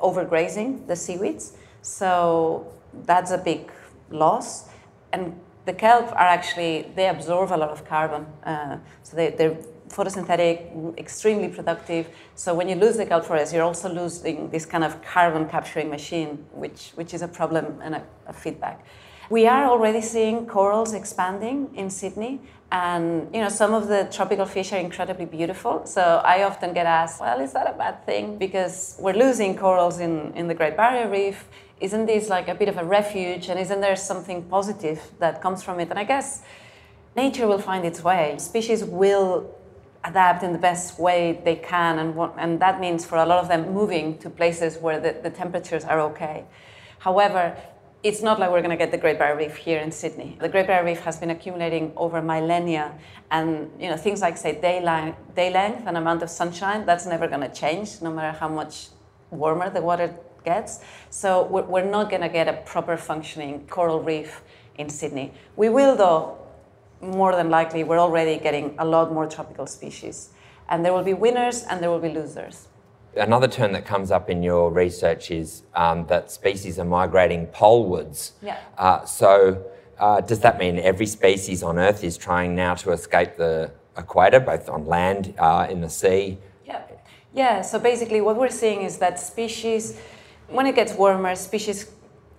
overgrazing 0.00 0.86
the 0.86 0.94
seaweeds. 0.94 1.54
So 1.82 2.72
that's 3.04 3.32
a 3.32 3.38
big 3.38 3.70
loss. 4.10 4.68
And 5.12 5.38
the 5.64 5.72
kelp 5.72 6.12
are 6.12 6.28
actually 6.38 6.92
they 6.94 7.08
absorb 7.08 7.52
a 7.52 7.56
lot 7.56 7.70
of 7.70 7.84
carbon 7.84 8.26
uh, 8.44 8.78
so 9.02 9.16
they, 9.16 9.30
they're 9.30 9.58
photosynthetic, 9.88 10.98
extremely 10.98 11.48
productive. 11.48 12.08
So 12.34 12.54
when 12.54 12.68
you 12.68 12.76
lose 12.76 12.96
the 12.96 13.06
kelp 13.06 13.24
forest, 13.24 13.52
you're 13.52 13.64
also 13.64 13.88
losing 13.92 14.50
this 14.50 14.66
kind 14.66 14.84
of 14.84 15.02
carbon 15.02 15.48
capturing 15.48 15.90
machine, 15.90 16.44
which, 16.52 16.92
which 16.94 17.14
is 17.14 17.22
a 17.22 17.28
problem 17.28 17.80
and 17.82 17.94
a, 17.96 18.02
a 18.26 18.32
feedback. 18.32 18.84
We 19.30 19.46
are 19.46 19.66
already 19.66 20.00
seeing 20.00 20.46
corals 20.46 20.94
expanding 20.94 21.68
in 21.74 21.90
Sydney, 21.90 22.40
and 22.72 23.28
you 23.34 23.42
know 23.42 23.50
some 23.50 23.74
of 23.74 23.86
the 23.86 24.08
tropical 24.10 24.46
fish 24.46 24.72
are 24.72 24.78
incredibly 24.78 25.26
beautiful. 25.26 25.84
So 25.84 26.22
I 26.24 26.44
often 26.44 26.72
get 26.72 26.86
asked, 26.86 27.20
"Well, 27.20 27.38
is 27.40 27.52
that 27.52 27.68
a 27.68 27.76
bad 27.76 28.06
thing? 28.06 28.38
Because 28.38 28.96
we're 28.98 29.12
losing 29.12 29.54
corals 29.54 30.00
in, 30.00 30.32
in 30.34 30.48
the 30.48 30.54
Great 30.54 30.78
Barrier 30.78 31.10
Reef. 31.10 31.46
Isn't 31.78 32.06
this 32.06 32.30
like 32.30 32.48
a 32.48 32.54
bit 32.54 32.68
of 32.70 32.78
a 32.78 32.84
refuge? 32.84 33.50
And 33.50 33.60
isn't 33.60 33.82
there 33.82 33.96
something 33.96 34.44
positive 34.44 34.98
that 35.18 35.42
comes 35.42 35.62
from 35.62 35.78
it?" 35.78 35.90
And 35.90 35.98
I 35.98 36.04
guess 36.04 36.42
nature 37.14 37.46
will 37.46 37.60
find 37.60 37.84
its 37.84 38.02
way. 38.02 38.34
Species 38.38 38.82
will 38.82 39.54
adapt 40.08 40.42
in 40.42 40.52
the 40.52 40.58
best 40.58 40.98
way 40.98 41.40
they 41.44 41.56
can, 41.56 41.98
and, 41.98 42.14
what, 42.14 42.34
and 42.38 42.60
that 42.60 42.80
means 42.80 43.04
for 43.04 43.16
a 43.18 43.26
lot 43.26 43.38
of 43.42 43.48
them 43.48 43.72
moving 43.72 44.18
to 44.18 44.30
places 44.30 44.78
where 44.78 44.98
the, 45.00 45.16
the 45.22 45.30
temperatures 45.30 45.84
are 45.84 46.00
okay. 46.00 46.44
However, 46.98 47.56
it's 48.02 48.22
not 48.22 48.38
like 48.38 48.50
we're 48.50 48.60
going 48.60 48.70
to 48.70 48.76
get 48.76 48.92
the 48.92 48.98
Great 48.98 49.18
Barrier 49.18 49.36
Reef 49.36 49.56
here 49.56 49.80
in 49.80 49.90
Sydney. 49.90 50.36
The 50.40 50.48
Great 50.48 50.66
Barrier 50.68 50.84
Reef 50.84 51.00
has 51.00 51.18
been 51.18 51.30
accumulating 51.30 51.92
over 51.96 52.22
millennia, 52.22 52.94
and 53.30 53.70
you 53.80 53.88
know 53.88 53.96
things 53.96 54.20
like 54.20 54.36
say 54.36 54.60
day, 54.60 54.80
length, 54.80 55.18
day 55.34 55.52
length 55.52 55.82
and 55.86 55.96
amount 55.96 56.22
of 56.22 56.30
sunshine. 56.30 56.86
That's 56.86 57.06
never 57.06 57.26
going 57.26 57.40
to 57.40 57.52
change, 57.52 58.00
no 58.00 58.12
matter 58.12 58.38
how 58.38 58.48
much 58.48 58.88
warmer 59.30 59.68
the 59.68 59.82
water 59.82 60.14
gets. 60.44 60.80
So 61.10 61.46
we're, 61.46 61.64
we're 61.64 61.90
not 61.90 62.08
going 62.08 62.22
to 62.22 62.28
get 62.28 62.46
a 62.48 62.54
proper 62.64 62.96
functioning 62.96 63.66
coral 63.68 64.00
reef 64.00 64.42
in 64.76 64.88
Sydney. 64.88 65.32
We 65.56 65.68
will, 65.68 65.96
though, 65.96 66.37
more 67.00 67.34
than 67.34 67.50
likely, 67.50 67.84
we're 67.84 67.98
already 67.98 68.38
getting 68.38 68.74
a 68.78 68.84
lot 68.84 69.12
more 69.12 69.26
tropical 69.26 69.66
species. 69.66 70.30
And 70.68 70.84
there 70.84 70.92
will 70.92 71.02
be 71.02 71.14
winners 71.14 71.64
and 71.64 71.82
there 71.82 71.90
will 71.90 71.98
be 72.00 72.10
losers. 72.10 72.68
Another 73.16 73.48
term 73.48 73.72
that 73.72 73.86
comes 73.86 74.10
up 74.10 74.28
in 74.28 74.42
your 74.42 74.70
research 74.70 75.30
is 75.30 75.62
um, 75.74 76.06
that 76.06 76.30
species 76.30 76.78
are 76.78 76.84
migrating 76.84 77.46
polewards. 77.48 78.32
Yeah. 78.42 78.58
Uh, 78.76 79.04
so, 79.04 79.64
uh, 79.98 80.20
does 80.20 80.40
that 80.40 80.58
mean 80.58 80.78
every 80.78 81.06
species 81.06 81.62
on 81.62 81.78
Earth 81.78 82.04
is 82.04 82.16
trying 82.16 82.54
now 82.54 82.74
to 82.74 82.92
escape 82.92 83.36
the 83.36 83.72
equator, 83.96 84.38
both 84.38 84.68
on 84.68 84.86
land, 84.86 85.34
uh, 85.38 85.66
in 85.68 85.80
the 85.80 85.88
sea? 85.88 86.38
Yeah. 86.64 86.82
Yeah. 87.34 87.62
So 87.62 87.78
basically, 87.78 88.20
what 88.20 88.36
we're 88.36 88.50
seeing 88.50 88.82
is 88.82 88.98
that 88.98 89.18
species, 89.18 89.98
when 90.48 90.66
it 90.66 90.74
gets 90.74 90.92
warmer, 90.92 91.34
species 91.34 91.90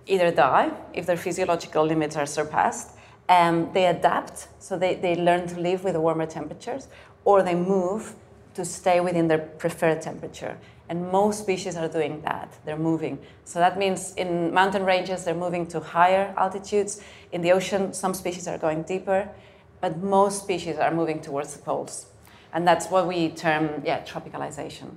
either 0.06 0.30
die 0.30 0.70
if 0.94 1.04
their 1.06 1.16
physiological 1.16 1.84
limits 1.84 2.16
are 2.16 2.26
surpassed, 2.26 2.96
um, 3.30 3.70
they 3.72 3.86
adapt, 3.86 4.48
so 4.58 4.76
they, 4.76 4.96
they 4.96 5.14
learn 5.14 5.46
to 5.46 5.60
live 5.60 5.84
with 5.84 5.96
warmer 5.96 6.26
temperatures, 6.26 6.88
or 7.24 7.42
they 7.42 7.54
move 7.54 8.16
to 8.54 8.64
stay 8.64 8.98
within 9.00 9.28
their 9.28 9.38
preferred 9.38 10.02
temperature. 10.02 10.58
And 10.88 11.10
most 11.12 11.38
species 11.38 11.76
are 11.76 11.86
doing 11.86 12.20
that. 12.22 12.52
They're 12.64 12.76
moving. 12.76 13.20
So 13.44 13.60
that 13.60 13.78
means 13.78 14.12
in 14.16 14.52
mountain 14.52 14.84
ranges, 14.84 15.24
they're 15.24 15.34
moving 15.46 15.66
to 15.68 15.78
higher 15.78 16.34
altitudes. 16.36 17.00
In 17.30 17.42
the 17.42 17.52
ocean, 17.52 17.92
some 17.92 18.14
species 18.14 18.48
are 18.48 18.58
going 18.58 18.82
deeper, 18.82 19.28
but 19.80 19.98
most 19.98 20.42
species 20.42 20.76
are 20.78 20.92
moving 20.92 21.20
towards 21.20 21.54
the 21.54 21.62
poles. 21.62 22.06
And 22.52 22.66
that's 22.66 22.88
what 22.88 23.06
we 23.06 23.28
term, 23.28 23.82
yeah, 23.84 24.02
tropicalization. 24.02 24.96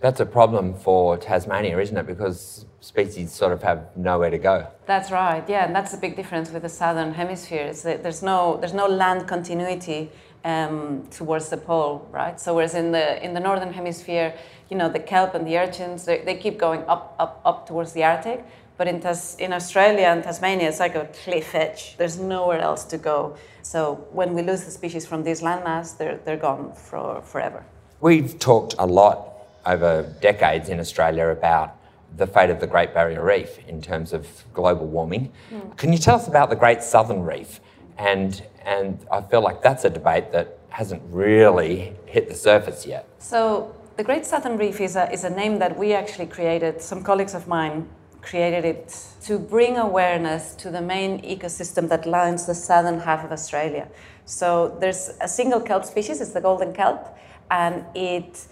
That's 0.00 0.20
a 0.20 0.26
problem 0.26 0.74
for 0.74 1.16
Tasmania, 1.16 1.78
isn't 1.78 1.96
it? 1.96 2.06
Because 2.06 2.66
species 2.80 3.32
sort 3.32 3.52
of 3.52 3.62
have 3.62 3.96
nowhere 3.96 4.30
to 4.30 4.38
go. 4.38 4.68
That's 4.86 5.10
right. 5.10 5.42
Yeah, 5.48 5.66
and 5.66 5.74
that's 5.74 5.90
the 5.90 5.98
big 5.98 6.14
difference 6.14 6.52
with 6.52 6.62
the 6.62 6.68
southern 6.68 7.12
hemisphere. 7.14 7.66
Is 7.66 7.82
that 7.82 8.02
there's 8.04 8.22
no 8.22 8.58
there's 8.58 8.74
no 8.74 8.86
land 8.86 9.26
continuity 9.26 10.10
um, 10.44 11.06
towards 11.10 11.48
the 11.48 11.56
pole, 11.56 12.06
right? 12.12 12.38
So 12.40 12.54
whereas 12.54 12.74
in 12.74 12.92
the 12.92 13.22
in 13.24 13.34
the 13.34 13.40
northern 13.40 13.72
hemisphere, 13.72 14.34
you 14.70 14.76
know, 14.76 14.88
the 14.88 15.00
kelp 15.00 15.34
and 15.34 15.44
the 15.44 15.58
urchins 15.58 16.04
they, 16.04 16.18
they 16.18 16.36
keep 16.36 16.58
going 16.58 16.84
up 16.86 17.16
up 17.18 17.40
up 17.44 17.66
towards 17.66 17.92
the 17.92 18.04
Arctic. 18.04 18.44
But 18.76 18.86
in, 18.86 19.00
Tas- 19.00 19.34
in 19.40 19.52
Australia 19.52 20.06
and 20.06 20.22
Tasmania, 20.22 20.68
it's 20.68 20.78
like 20.78 20.94
a 20.94 21.06
cliff 21.24 21.52
edge. 21.52 21.96
There's 21.96 22.16
nowhere 22.16 22.60
else 22.60 22.84
to 22.84 22.96
go. 22.96 23.36
So 23.62 24.06
when 24.12 24.34
we 24.34 24.42
lose 24.42 24.62
the 24.64 24.70
species 24.70 25.04
from 25.04 25.24
this 25.24 25.42
landmass, 25.42 25.98
they're, 25.98 26.18
they're 26.24 26.36
gone 26.36 26.72
for 26.74 27.20
forever. 27.22 27.64
We've 28.00 28.38
talked 28.38 28.76
a 28.78 28.86
lot 28.86 29.27
over 29.68 30.14
decades 30.20 30.68
in 30.68 30.80
Australia 30.80 31.28
about 31.28 31.76
the 32.16 32.26
fate 32.26 32.50
of 32.50 32.58
the 32.58 32.66
Great 32.66 32.94
Barrier 32.94 33.22
Reef 33.22 33.58
in 33.68 33.82
terms 33.82 34.12
of 34.12 34.26
global 34.54 34.86
warming. 34.86 35.30
Mm. 35.50 35.76
Can 35.76 35.92
you 35.92 35.98
tell 35.98 36.16
us 36.16 36.26
about 36.26 36.48
the 36.48 36.56
Great 36.56 36.82
Southern 36.82 37.22
Reef? 37.22 37.60
And, 37.98 38.42
and 38.64 39.04
I 39.12 39.20
feel 39.20 39.42
like 39.42 39.60
that's 39.62 39.84
a 39.84 39.90
debate 39.90 40.32
that 40.32 40.58
hasn't 40.70 41.02
really 41.10 41.94
hit 42.06 42.28
the 42.28 42.34
surface 42.34 42.86
yet. 42.86 43.06
So, 43.18 43.74
the 43.96 44.04
Great 44.04 44.24
Southern 44.24 44.56
Reef 44.56 44.80
is 44.80 44.94
a, 44.96 45.10
is 45.12 45.24
a 45.24 45.30
name 45.30 45.58
that 45.58 45.76
we 45.76 45.92
actually 45.92 46.26
created. 46.26 46.80
Some 46.80 47.02
colleagues 47.02 47.34
of 47.34 47.48
mine 47.48 47.88
created 48.22 48.64
it 48.64 48.96
to 49.22 49.38
bring 49.38 49.76
awareness 49.76 50.54
to 50.54 50.70
the 50.70 50.80
main 50.80 51.20
ecosystem 51.22 51.88
that 51.88 52.06
lines 52.06 52.46
the 52.46 52.54
southern 52.54 53.00
half 53.00 53.24
of 53.24 53.32
Australia. 53.32 53.88
So, 54.24 54.76
there's 54.80 55.10
a 55.20 55.28
single 55.28 55.60
kelp 55.60 55.84
species, 55.84 56.20
it's 56.20 56.32
the 56.32 56.40
golden 56.40 56.72
kelp, 56.72 57.18
and 57.50 57.84
it 57.94 58.46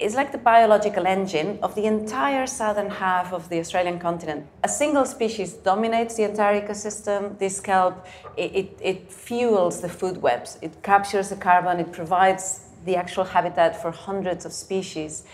is 0.00 0.14
like 0.14 0.32
the 0.32 0.38
biological 0.38 1.06
engine 1.06 1.58
of 1.62 1.74
the 1.76 1.84
entire 1.84 2.46
southern 2.46 2.90
half 2.90 3.32
of 3.32 3.48
the 3.48 3.60
Australian 3.60 3.98
continent. 3.98 4.46
A 4.64 4.68
single 4.68 5.04
species 5.04 5.52
dominates 5.52 6.16
the 6.16 6.24
entire 6.24 6.60
ecosystem. 6.60 7.38
This 7.38 7.60
kelp, 7.60 8.04
it, 8.36 8.54
it, 8.54 8.78
it, 8.82 9.12
fuels 9.12 9.80
the 9.80 9.88
food 9.88 10.20
webs. 10.20 10.58
It 10.62 10.82
captures 10.82 11.28
the 11.28 11.36
carbon, 11.36 11.78
it 11.78 11.92
provides 11.92 12.66
the 12.84 12.96
actual 12.96 13.24
habitat 13.24 13.80
for 13.80 13.92
hundreds 13.92 14.44
of 14.44 14.52
species. 14.52 15.24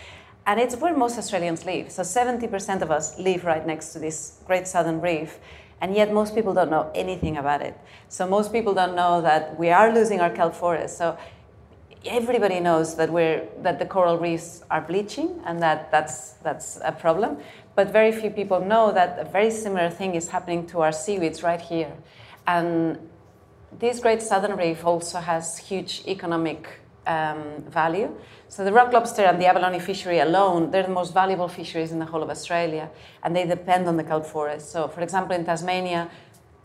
And 0.45 0.59
it's 0.59 0.75
where 0.75 0.95
most 0.95 1.17
Australians 1.17 1.65
live. 1.65 1.91
So 1.91 2.03
70% 2.03 2.81
of 2.81 2.91
us 2.91 3.17
live 3.19 3.45
right 3.45 3.65
next 3.65 3.93
to 3.93 3.99
this 3.99 4.39
great 4.45 4.67
southern 4.67 5.01
reef. 5.01 5.39
And 5.81 5.95
yet 5.95 6.13
most 6.13 6.35
people 6.35 6.53
don't 6.53 6.69
know 6.69 6.91
anything 6.93 7.37
about 7.37 7.61
it. 7.61 7.75
So 8.09 8.27
most 8.27 8.51
people 8.51 8.73
don't 8.75 8.95
know 8.95 9.21
that 9.21 9.57
we 9.57 9.71
are 9.71 9.91
losing 9.91 10.21
our 10.21 10.29
kelp 10.29 10.53
forest. 10.53 10.97
So 10.97 11.17
everybody 12.05 12.59
knows 12.59 12.95
that 12.95 13.11
we're 13.11 13.47
that 13.61 13.77
the 13.77 13.85
coral 13.85 14.17
reefs 14.17 14.63
are 14.71 14.81
bleaching 14.81 15.39
and 15.45 15.61
that 15.61 15.91
that's 15.91 16.31
that's 16.43 16.79
a 16.83 16.91
problem 16.91 17.37
but 17.75 17.91
very 17.91 18.11
few 18.11 18.29
people 18.29 18.59
know 18.59 18.91
that 18.91 19.19
a 19.19 19.25
very 19.25 19.49
similar 19.49 19.89
thing 19.89 20.15
is 20.15 20.29
happening 20.29 20.67
to 20.67 20.81
our 20.81 20.91
seaweeds 20.91 21.41
right 21.41 21.61
here. 21.61 21.93
And 22.45 22.97
this 23.79 23.99
great 23.99 24.21
southern 24.21 24.57
reef 24.57 24.85
also 24.85 25.19
has 25.19 25.57
huge 25.57 26.03
economic 26.07 26.67
um, 27.07 27.63
value. 27.69 28.13
So 28.49 28.65
the 28.65 28.73
rock 28.73 28.91
lobster 28.91 29.23
and 29.23 29.41
the 29.41 29.45
abalone 29.45 29.79
fishery 29.79 30.19
alone 30.19 30.71
they're 30.71 30.83
the 30.83 30.89
most 30.89 31.13
valuable 31.13 31.47
fisheries 31.47 31.91
in 31.93 31.99
the 31.99 32.05
whole 32.05 32.21
of 32.21 32.29
australia 32.29 32.89
and 33.23 33.33
they 33.35 33.45
depend 33.47 33.87
on 33.87 33.95
the 33.95 34.03
kelp 34.03 34.25
forest. 34.25 34.71
So 34.71 34.89
for 34.89 35.01
example 35.01 35.35
in 35.35 35.45
tasmania 35.45 36.11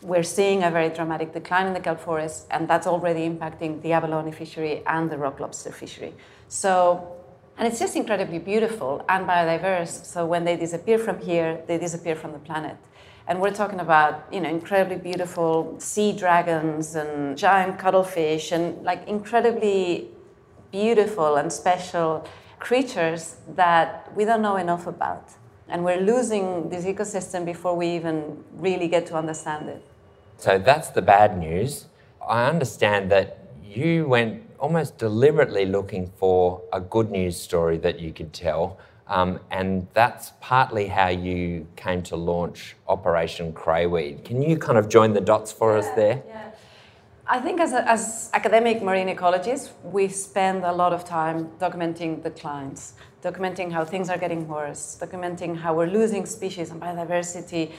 we're 0.02 0.22
seeing 0.22 0.62
a 0.62 0.70
very 0.70 0.90
dramatic 0.90 1.32
decline 1.32 1.66
in 1.66 1.72
the 1.72 1.80
kelp 1.80 2.00
forest, 2.00 2.46
and 2.50 2.68
that's 2.68 2.86
already 2.86 3.28
impacting 3.28 3.82
the 3.82 3.92
abalone 3.92 4.32
fishery 4.32 4.82
and 4.86 5.10
the 5.10 5.16
rock 5.16 5.40
lobster 5.40 5.72
fishery. 5.72 6.14
So, 6.48 7.16
and 7.56 7.66
it's 7.66 7.78
just 7.78 7.96
incredibly 7.96 8.38
beautiful 8.38 9.04
and 9.08 9.26
biodiverse. 9.26 10.04
So 10.04 10.26
when 10.26 10.44
they 10.44 10.56
disappear 10.56 10.98
from 10.98 11.20
here, 11.20 11.62
they 11.66 11.78
disappear 11.78 12.14
from 12.14 12.32
the 12.32 12.38
planet. 12.38 12.76
And 13.28 13.40
we're 13.40 13.54
talking 13.54 13.80
about, 13.80 14.26
you 14.32 14.40
know, 14.40 14.48
incredibly 14.48 14.98
beautiful 14.98 15.74
sea 15.80 16.12
dragons 16.12 16.94
and 16.94 17.36
giant 17.36 17.78
cuttlefish 17.78 18.52
and 18.52 18.84
like 18.84 19.08
incredibly 19.08 20.10
beautiful 20.70 21.36
and 21.36 21.52
special 21.52 22.28
creatures 22.58 23.36
that 23.54 24.12
we 24.14 24.24
don't 24.24 24.42
know 24.42 24.56
enough 24.56 24.86
about. 24.86 25.30
And 25.68 25.84
we're 25.84 26.00
losing 26.00 26.68
this 26.68 26.84
ecosystem 26.84 27.44
before 27.44 27.76
we 27.76 27.88
even 27.88 28.44
really 28.54 28.88
get 28.88 29.06
to 29.06 29.16
understand 29.16 29.68
it. 29.68 29.82
So 30.36 30.58
that's 30.58 30.90
the 30.90 31.02
bad 31.02 31.38
news. 31.38 31.86
I 32.26 32.48
understand 32.48 33.10
that 33.10 33.38
you 33.64 34.06
went 34.06 34.42
almost 34.58 34.98
deliberately 34.98 35.66
looking 35.66 36.10
for 36.16 36.62
a 36.72 36.80
good 36.80 37.10
news 37.10 37.36
story 37.36 37.78
that 37.78 37.98
you 38.00 38.12
could 38.12 38.32
tell. 38.32 38.78
Um, 39.08 39.40
and 39.50 39.86
that's 39.92 40.32
partly 40.40 40.88
how 40.88 41.08
you 41.08 41.66
came 41.76 42.02
to 42.04 42.16
launch 42.16 42.76
Operation 42.88 43.52
Crayweed. 43.52 44.24
Can 44.24 44.42
you 44.42 44.56
kind 44.56 44.78
of 44.78 44.88
join 44.88 45.12
the 45.12 45.20
dots 45.20 45.52
for 45.52 45.72
yeah, 45.72 45.78
us 45.78 45.90
there? 45.90 46.22
Yeah. 46.26 46.50
I 47.28 47.40
think 47.40 47.60
as, 47.60 47.72
a, 47.72 47.88
as 47.88 48.30
academic 48.34 48.82
marine 48.82 49.08
ecologists, 49.08 49.70
we 49.82 50.06
spend 50.08 50.64
a 50.64 50.72
lot 50.72 50.92
of 50.92 51.04
time 51.04 51.50
documenting 51.58 52.22
declines, 52.22 52.94
documenting 53.20 53.72
how 53.72 53.84
things 53.84 54.08
are 54.08 54.18
getting 54.18 54.46
worse, 54.46 54.96
documenting 55.00 55.56
how 55.56 55.74
we're 55.74 55.88
losing 55.88 56.24
species 56.24 56.70
and 56.70 56.80
biodiversity. 56.80 57.72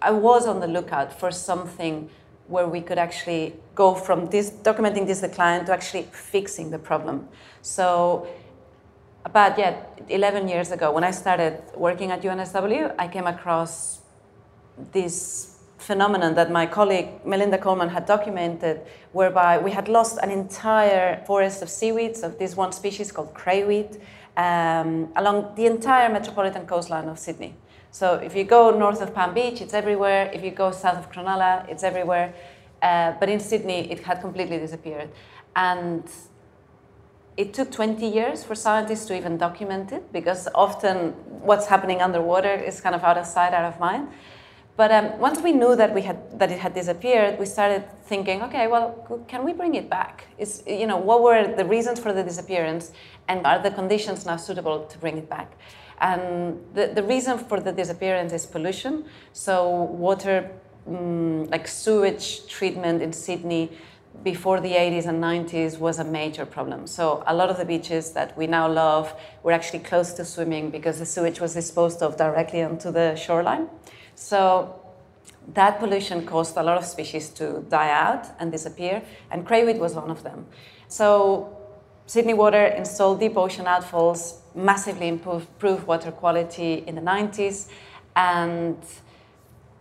I 0.00 0.12
was 0.12 0.46
on 0.46 0.60
the 0.60 0.68
lookout 0.68 1.18
for 1.18 1.32
something 1.32 2.08
where 2.46 2.68
we 2.68 2.80
could 2.80 2.98
actually 2.98 3.54
go 3.74 3.94
from 3.94 4.26
this 4.26 4.50
documenting 4.50 5.06
this 5.06 5.20
decline 5.20 5.64
to 5.64 5.72
actually 5.72 6.04
fixing 6.12 6.70
the 6.70 6.78
problem. 6.78 7.28
So 7.60 8.28
about 9.24 9.58
yeah 9.58 9.82
11 10.08 10.48
years 10.48 10.72
ago 10.72 10.90
when 10.90 11.04
i 11.04 11.10
started 11.10 11.62
working 11.76 12.10
at 12.10 12.22
unsw 12.22 12.94
i 12.98 13.06
came 13.06 13.26
across 13.26 14.00
this 14.92 15.51
phenomenon 15.82 16.34
that 16.34 16.50
my 16.50 16.66
colleague 16.66 17.08
Melinda 17.24 17.58
Coleman 17.58 17.88
had 17.88 18.06
documented, 18.06 18.80
whereby 19.12 19.58
we 19.58 19.70
had 19.70 19.88
lost 19.88 20.18
an 20.22 20.30
entire 20.30 21.22
forest 21.26 21.62
of 21.62 21.68
seaweeds 21.68 22.22
of 22.22 22.38
this 22.38 22.56
one 22.56 22.72
species 22.72 23.12
called 23.12 23.34
crayweed 23.34 24.00
um, 24.36 25.12
along 25.16 25.54
the 25.56 25.66
entire 25.66 26.08
metropolitan 26.08 26.66
coastline 26.66 27.08
of 27.08 27.18
Sydney. 27.18 27.54
So 27.90 28.14
if 28.14 28.34
you 28.34 28.44
go 28.44 28.70
north 28.70 29.02
of 29.02 29.14
Palm 29.14 29.34
Beach, 29.34 29.60
it's 29.60 29.74
everywhere. 29.74 30.30
If 30.32 30.42
you 30.42 30.50
go 30.50 30.70
south 30.70 30.98
of 30.98 31.12
Cronulla, 31.12 31.68
it's 31.68 31.82
everywhere. 31.82 32.32
Uh, 32.80 33.12
but 33.20 33.28
in 33.28 33.38
Sydney, 33.38 33.90
it 33.92 34.00
had 34.00 34.20
completely 34.20 34.58
disappeared. 34.58 35.10
And 35.54 36.04
it 37.36 37.52
took 37.52 37.70
20 37.70 38.06
years 38.06 38.44
for 38.44 38.54
scientists 38.54 39.06
to 39.06 39.16
even 39.16 39.36
document 39.36 39.92
it 39.92 40.12
because 40.12 40.48
often 40.54 41.10
what's 41.42 41.66
happening 41.66 42.00
underwater 42.00 42.54
is 42.54 42.80
kind 42.80 42.94
of 42.94 43.04
out 43.04 43.18
of 43.18 43.26
sight, 43.26 43.52
out 43.52 43.64
of 43.64 43.78
mind. 43.78 44.08
But 44.74 44.90
um, 44.90 45.18
once 45.18 45.40
we 45.40 45.52
knew 45.52 45.76
that 45.76 45.94
we 45.94 46.02
had 46.02 46.38
that 46.38 46.50
it 46.50 46.58
had 46.58 46.72
disappeared, 46.74 47.38
we 47.38 47.44
started 47.44 47.84
thinking, 48.04 48.42
okay, 48.42 48.68
well, 48.68 49.24
can 49.28 49.44
we 49.44 49.52
bring 49.52 49.74
it 49.74 49.90
back? 49.90 50.24
Is 50.38 50.62
you 50.66 50.86
know 50.86 50.96
what 50.96 51.22
were 51.22 51.54
the 51.54 51.64
reasons 51.64 52.00
for 52.00 52.12
the 52.12 52.22
disappearance, 52.22 52.92
and 53.28 53.46
are 53.46 53.58
the 53.58 53.70
conditions 53.70 54.24
now 54.24 54.36
suitable 54.36 54.86
to 54.86 54.98
bring 54.98 55.18
it 55.18 55.28
back? 55.28 55.52
And 56.00 56.58
the, 56.74 56.88
the 56.88 57.02
reason 57.02 57.38
for 57.38 57.60
the 57.60 57.70
disappearance 57.70 58.32
is 58.32 58.46
pollution. 58.46 59.04
So 59.32 59.68
water, 59.70 60.50
um, 60.88 61.46
like 61.48 61.68
sewage 61.68 62.46
treatment 62.48 63.02
in 63.02 63.12
Sydney 63.12 63.70
before 64.24 64.60
the 64.60 64.72
80s 64.72 65.06
and 65.06 65.22
90s 65.22 65.78
was 65.78 65.98
a 65.98 66.04
major 66.04 66.44
problem. 66.44 66.86
So 66.86 67.22
a 67.26 67.34
lot 67.34 67.50
of 67.50 67.56
the 67.56 67.64
beaches 67.64 68.12
that 68.12 68.36
we 68.36 68.46
now 68.46 68.68
love 68.68 69.14
were 69.42 69.52
actually 69.52 69.78
close 69.80 70.12
to 70.14 70.24
swimming 70.24 70.70
because 70.70 70.98
the 70.98 71.06
sewage 71.06 71.40
was 71.40 71.54
disposed 71.54 72.02
of 72.02 72.16
directly 72.16 72.62
onto 72.62 72.90
the 72.90 73.14
shoreline. 73.14 73.68
So 74.14 74.80
that 75.54 75.78
pollution 75.80 76.24
caused 76.26 76.56
a 76.56 76.62
lot 76.62 76.78
of 76.78 76.84
species 76.84 77.30
to 77.30 77.64
die 77.68 77.90
out 77.90 78.26
and 78.38 78.52
disappear, 78.52 79.02
and 79.30 79.46
crayweed 79.46 79.78
was 79.78 79.94
one 79.94 80.10
of 80.10 80.22
them. 80.22 80.46
So 80.88 81.56
Sydney 82.06 82.34
Water 82.34 82.66
installed 82.66 83.20
deep 83.20 83.36
ocean 83.36 83.66
outfalls, 83.66 84.36
massively 84.54 85.08
improved, 85.08 85.86
water 85.86 86.12
quality 86.12 86.84
in 86.86 86.94
the 86.94 87.00
90s, 87.00 87.68
and 88.14 88.76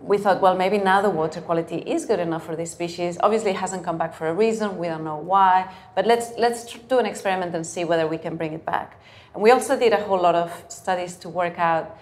we 0.03 0.17
thought, 0.17 0.41
well, 0.41 0.55
maybe 0.55 0.77
now 0.77 1.01
the 1.01 1.09
water 1.09 1.41
quality 1.41 1.77
is 1.77 2.05
good 2.05 2.19
enough 2.19 2.45
for 2.45 2.55
this 2.55 2.71
species. 2.71 3.17
Obviously, 3.21 3.51
it 3.51 3.57
hasn't 3.57 3.83
come 3.83 3.97
back 3.97 4.15
for 4.15 4.27
a 4.27 4.33
reason. 4.33 4.77
We 4.77 4.87
don't 4.87 5.03
know 5.03 5.17
why. 5.17 5.71
But 5.95 6.07
let's, 6.07 6.31
let's 6.37 6.73
do 6.73 6.97
an 6.97 7.05
experiment 7.05 7.53
and 7.53 7.65
see 7.65 7.83
whether 7.83 8.07
we 8.07 8.17
can 8.17 8.35
bring 8.35 8.53
it 8.53 8.65
back. 8.65 8.99
And 9.33 9.43
we 9.43 9.51
also 9.51 9.77
did 9.77 9.93
a 9.93 10.01
whole 10.01 10.19
lot 10.19 10.33
of 10.33 10.51
studies 10.69 11.15
to 11.17 11.29
work 11.29 11.59
out 11.59 11.97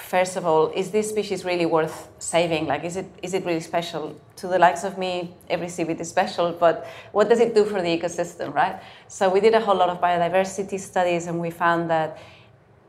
first 0.00 0.36
of 0.36 0.46
all, 0.46 0.68
is 0.70 0.90
this 0.90 1.08
species 1.08 1.44
really 1.44 1.66
worth 1.66 2.08
saving? 2.18 2.66
Like, 2.66 2.84
is 2.84 2.96
it, 2.96 3.06
is 3.22 3.34
it 3.34 3.44
really 3.44 3.60
special? 3.60 4.18
To 4.36 4.48
the 4.48 4.58
likes 4.58 4.84
of 4.84 4.98
me, 4.98 5.34
every 5.48 5.68
seaweed 5.68 6.00
is 6.00 6.08
special, 6.08 6.52
but 6.52 6.86
what 7.12 7.28
does 7.28 7.40
it 7.40 7.54
do 7.54 7.64
for 7.64 7.80
the 7.80 7.88
ecosystem, 7.98 8.52
right? 8.54 8.80
So 9.08 9.28
we 9.28 9.40
did 9.40 9.54
a 9.54 9.60
whole 9.60 9.76
lot 9.76 9.88
of 9.88 10.00
biodiversity 10.00 10.80
studies 10.80 11.26
and 11.26 11.40
we 11.40 11.50
found 11.50 11.90
that 11.90 12.18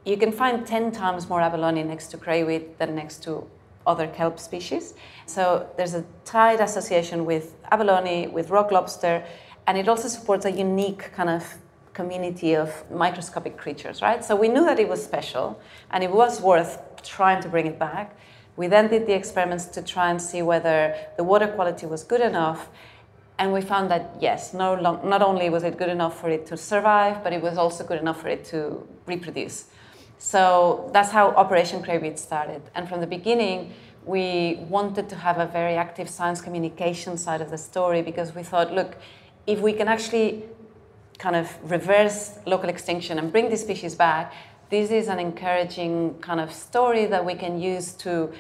you 0.06 0.18
can 0.18 0.32
find 0.32 0.66
10 0.66 0.92
times 0.92 1.30
more 1.30 1.42
abalone 1.42 1.84
next 1.84 2.08
to 2.08 2.18
crayweed 2.18 2.78
than 2.80 2.96
next 2.96 3.24
to 3.24 3.48
other 3.86 4.08
kelp 4.08 4.40
species. 4.40 4.94
So 5.26 5.68
there's 5.78 5.94
a 5.94 6.04
tight 6.26 6.60
association 6.60 7.26
with 7.26 7.56
abalone, 7.72 8.28
with 8.28 8.50
rock 8.50 8.72
lobster, 8.72 9.24
and 9.68 9.78
it 9.78 9.88
also 9.88 10.08
supports 10.08 10.46
a 10.46 10.52
unique 10.52 11.12
kind 11.14 11.30
of 11.30 11.58
community 11.94 12.56
of 12.56 12.90
microscopic 12.92 13.58
creatures, 13.58 14.02
right? 14.02 14.24
So 14.24 14.36
we 14.36 14.48
knew 14.48 14.66
that 14.66 14.80
it 14.80 14.88
was 14.88 15.04
special 15.04 15.60
and 15.92 16.04
it 16.04 16.12
was 16.12 16.42
worth 16.42 16.80
trying 17.04 17.42
to 17.44 17.50
bring 17.50 17.68
it 17.68 17.78
back. 17.78 18.16
We 18.56 18.68
then 18.68 18.90
did 18.90 19.08
the 19.08 19.14
experiments 19.14 19.66
to 19.66 19.82
try 19.82 20.10
and 20.10 20.22
see 20.22 20.42
whether 20.42 20.96
the 21.18 21.24
water 21.24 21.48
quality 21.48 21.86
was 21.86 22.04
good 22.04 22.22
enough. 22.22 22.70
And 23.40 23.54
we 23.54 23.62
found 23.62 23.90
that 23.92 24.16
yes, 24.20 24.54
no 24.54 24.76
long, 24.76 25.10
not 25.10 25.22
only 25.22 25.50
was 25.50 25.64
it 25.64 25.78
good 25.78 25.90
enough 25.90 26.20
for 26.20 26.30
it 26.30 26.46
to 26.48 26.58
survive, 26.58 27.24
but 27.24 27.34
it 27.34 27.42
was 27.42 27.58
also 27.58 27.84
good 27.84 28.00
enough 28.00 28.22
for 28.22 28.28
it 28.28 28.46
to 28.46 28.88
reproduce. 29.06 29.66
So 30.20 30.90
that's 30.94 31.10
how 31.10 31.30
Operation 31.32 31.82
Crayweed 31.82 32.20
started. 32.20 32.62
And 32.76 32.88
from 32.88 33.00
the 33.02 33.08
beginning, 33.08 33.74
we 34.06 34.60
wanted 34.70 35.10
to 35.10 35.16
have 35.16 35.40
a 35.40 35.48
very 35.48 35.76
active 35.76 36.10
science 36.10 36.42
communication 36.42 37.18
side 37.18 37.42
of 37.42 37.50
the 37.50 37.58
story 37.58 38.02
because 38.02 38.36
we 38.36 38.44
thought, 38.44 38.72
look, 38.72 38.98
if 39.48 39.60
we 39.60 39.74
can 39.74 39.88
actually 39.88 40.44
kind 41.22 41.36
of 41.36 41.48
reverse 41.72 42.40
local 42.48 42.68
extinction 42.68 43.20
and 43.20 43.32
bring 43.32 43.48
these 43.48 43.62
species 43.62 43.94
back, 43.94 44.34
this 44.72 44.90
is 44.90 45.08
an 45.08 45.20
encouraging 45.20 46.16
kind 46.20 46.40
of 46.40 46.52
story 46.52 47.06
that 47.06 47.24
we 47.24 47.36
can 47.36 47.62
use 47.62 47.94
to 47.94 48.34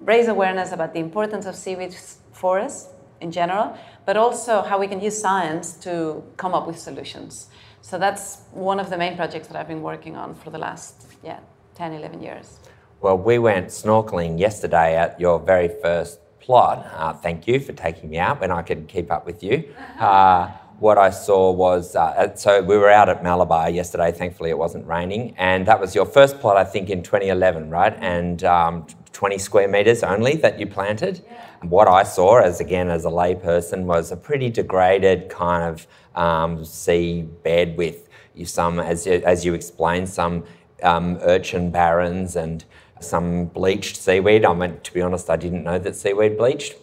raise 0.00 0.26
awareness 0.26 0.72
about 0.72 0.92
the 0.92 0.98
importance 0.98 1.46
of 1.46 1.54
seaweed 1.54 1.94
forests 2.32 2.88
in 3.20 3.30
general, 3.30 3.78
but 4.04 4.16
also 4.16 4.62
how 4.62 4.80
we 4.80 4.88
can 4.88 5.00
use 5.00 5.16
science 5.16 5.74
to 5.74 6.24
come 6.36 6.54
up 6.54 6.66
with 6.66 6.76
solutions. 6.76 7.50
So 7.82 7.98
that's 7.98 8.42
one 8.50 8.80
of 8.80 8.90
the 8.90 8.96
main 8.96 9.14
projects 9.14 9.46
that 9.48 9.56
I've 9.56 9.68
been 9.68 9.82
working 9.82 10.16
on 10.16 10.34
for 10.34 10.50
the 10.50 10.58
last 10.58 11.06
yeah, 11.22 11.38
10, 11.76 11.92
11 11.92 12.20
years. 12.20 12.58
Well, 13.00 13.16
we 13.16 13.38
went 13.38 13.68
snorkeling 13.68 14.40
yesterday 14.40 14.96
at 14.96 15.20
your 15.20 15.38
very 15.38 15.68
first 15.68 16.18
plot. 16.40 16.84
Uh, 16.96 17.12
thank 17.12 17.46
you 17.46 17.60
for 17.60 17.72
taking 17.72 18.10
me 18.10 18.18
out 18.18 18.40
when 18.40 18.50
I 18.50 18.62
could 18.62 18.88
keep 18.88 19.12
up 19.12 19.24
with 19.24 19.42
you. 19.44 19.72
Uh, 20.00 20.50
what 20.84 20.98
I 20.98 21.08
saw 21.08 21.50
was 21.50 21.96
uh, 21.96 22.36
so 22.36 22.62
we 22.62 22.76
were 22.76 22.90
out 22.90 23.08
at 23.08 23.22
Malabar 23.22 23.70
yesterday. 23.70 24.12
Thankfully, 24.12 24.50
it 24.50 24.58
wasn't 24.58 24.86
raining, 24.86 25.34
and 25.38 25.64
that 25.66 25.80
was 25.80 25.94
your 25.94 26.04
first 26.04 26.38
plot, 26.40 26.58
I 26.58 26.64
think, 26.64 26.90
in 26.90 27.02
2011, 27.02 27.70
right? 27.70 27.96
And 28.00 28.44
um, 28.44 28.86
20 29.12 29.38
square 29.38 29.66
meters 29.66 30.02
only 30.02 30.36
that 30.36 30.60
you 30.60 30.66
planted. 30.66 31.24
Yeah. 31.24 31.46
What 31.62 31.88
I 31.88 32.02
saw, 32.02 32.36
as 32.36 32.60
again 32.60 32.90
as 32.90 33.06
a 33.06 33.08
layperson, 33.08 33.84
was 33.84 34.12
a 34.12 34.16
pretty 34.16 34.50
degraded 34.50 35.30
kind 35.30 35.64
of 35.64 35.86
um, 36.22 36.62
sea 36.66 37.22
bed 37.22 37.78
with 37.78 38.10
some, 38.44 38.78
as 38.78 39.06
you, 39.06 39.22
as 39.24 39.42
you 39.42 39.54
explained, 39.54 40.10
some 40.10 40.44
um, 40.82 41.16
urchin 41.22 41.70
barrens 41.70 42.36
and 42.36 42.62
some 43.04 43.46
bleached 43.46 43.96
seaweed. 43.96 44.44
I 44.44 44.54
mean, 44.54 44.80
to 44.82 44.92
be 44.92 45.00
honest, 45.02 45.30
I 45.30 45.36
didn't 45.36 45.64
know 45.64 45.78
that 45.78 45.94
seaweed 45.96 46.36
bleached. 46.36 46.74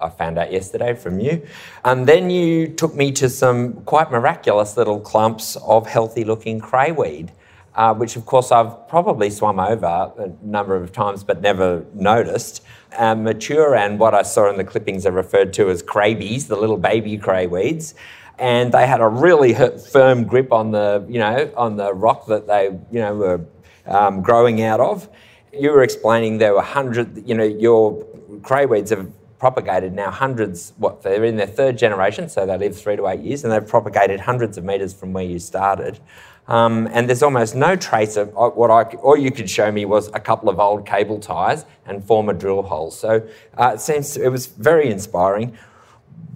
I 0.00 0.08
found 0.08 0.38
out 0.38 0.52
yesterday 0.52 0.94
from 0.94 1.20
you. 1.20 1.46
And 1.84 2.06
then 2.06 2.30
you 2.30 2.68
took 2.68 2.94
me 2.94 3.12
to 3.12 3.28
some 3.28 3.74
quite 3.84 4.10
miraculous 4.10 4.76
little 4.76 5.00
clumps 5.00 5.56
of 5.56 5.86
healthy 5.86 6.24
looking 6.24 6.60
crayweed. 6.60 7.32
Uh, 7.74 7.94
which 7.94 8.16
of 8.16 8.26
course 8.26 8.50
I've 8.50 8.88
probably 8.88 9.30
swum 9.30 9.60
over 9.60 9.86
a 10.18 10.32
number 10.42 10.74
of 10.74 10.90
times 10.90 11.22
but 11.22 11.40
never 11.40 11.84
noticed. 11.94 12.60
Um, 12.96 13.22
mature 13.22 13.76
and 13.76 14.00
what 14.00 14.14
I 14.14 14.22
saw 14.22 14.50
in 14.50 14.56
the 14.56 14.64
clippings 14.64 15.06
are 15.06 15.12
referred 15.12 15.52
to 15.52 15.70
as 15.70 15.80
craybees, 15.80 16.48
the 16.48 16.56
little 16.56 16.76
baby 16.76 17.16
crayweeds. 17.16 17.94
And 18.36 18.72
they 18.72 18.84
had 18.84 19.00
a 19.00 19.06
really 19.06 19.54
firm 19.92 20.24
grip 20.24 20.52
on 20.52 20.72
the, 20.72 21.04
you 21.08 21.20
know, 21.20 21.52
on 21.56 21.76
the 21.76 21.94
rock 21.94 22.26
that 22.26 22.48
they, 22.48 22.64
you 22.90 23.00
know, 23.00 23.14
were 23.14 23.40
um, 23.86 24.22
growing 24.22 24.60
out 24.62 24.80
of 24.80 25.08
you 25.52 25.70
were 25.70 25.82
explaining 25.82 26.38
there 26.38 26.54
were 26.54 26.62
hundreds, 26.62 27.26
you 27.26 27.34
know, 27.34 27.44
your 27.44 28.04
crayweeds 28.40 28.90
have 28.90 29.10
propagated 29.38 29.92
now 29.92 30.10
hundreds, 30.10 30.72
what, 30.78 31.02
they're 31.02 31.24
in 31.24 31.36
their 31.36 31.46
third 31.46 31.78
generation, 31.78 32.28
so 32.28 32.44
they 32.44 32.58
live 32.58 32.76
three 32.76 32.96
to 32.96 33.06
eight 33.06 33.20
years, 33.20 33.44
and 33.44 33.52
they've 33.52 33.66
propagated 33.66 34.20
hundreds 34.20 34.58
of 34.58 34.64
metres 34.64 34.92
from 34.92 35.12
where 35.12 35.24
you 35.24 35.38
started. 35.38 36.00
Um, 36.48 36.88
and 36.92 37.08
there's 37.08 37.22
almost 37.22 37.54
no 37.54 37.76
trace 37.76 38.16
of 38.16 38.28
uh, 38.36 38.48
what 38.48 38.70
I, 38.70 38.82
all 38.96 39.16
you 39.16 39.30
could 39.30 39.50
show 39.50 39.70
me 39.70 39.84
was 39.84 40.08
a 40.08 40.20
couple 40.20 40.48
of 40.48 40.58
old 40.58 40.86
cable 40.86 41.20
ties 41.20 41.66
and 41.86 42.02
former 42.02 42.32
drill 42.32 42.62
holes. 42.62 42.98
So 42.98 43.28
uh, 43.58 43.72
it 43.74 43.80
seems, 43.80 44.16
it 44.16 44.28
was 44.28 44.46
very 44.46 44.90
inspiring. 44.90 45.56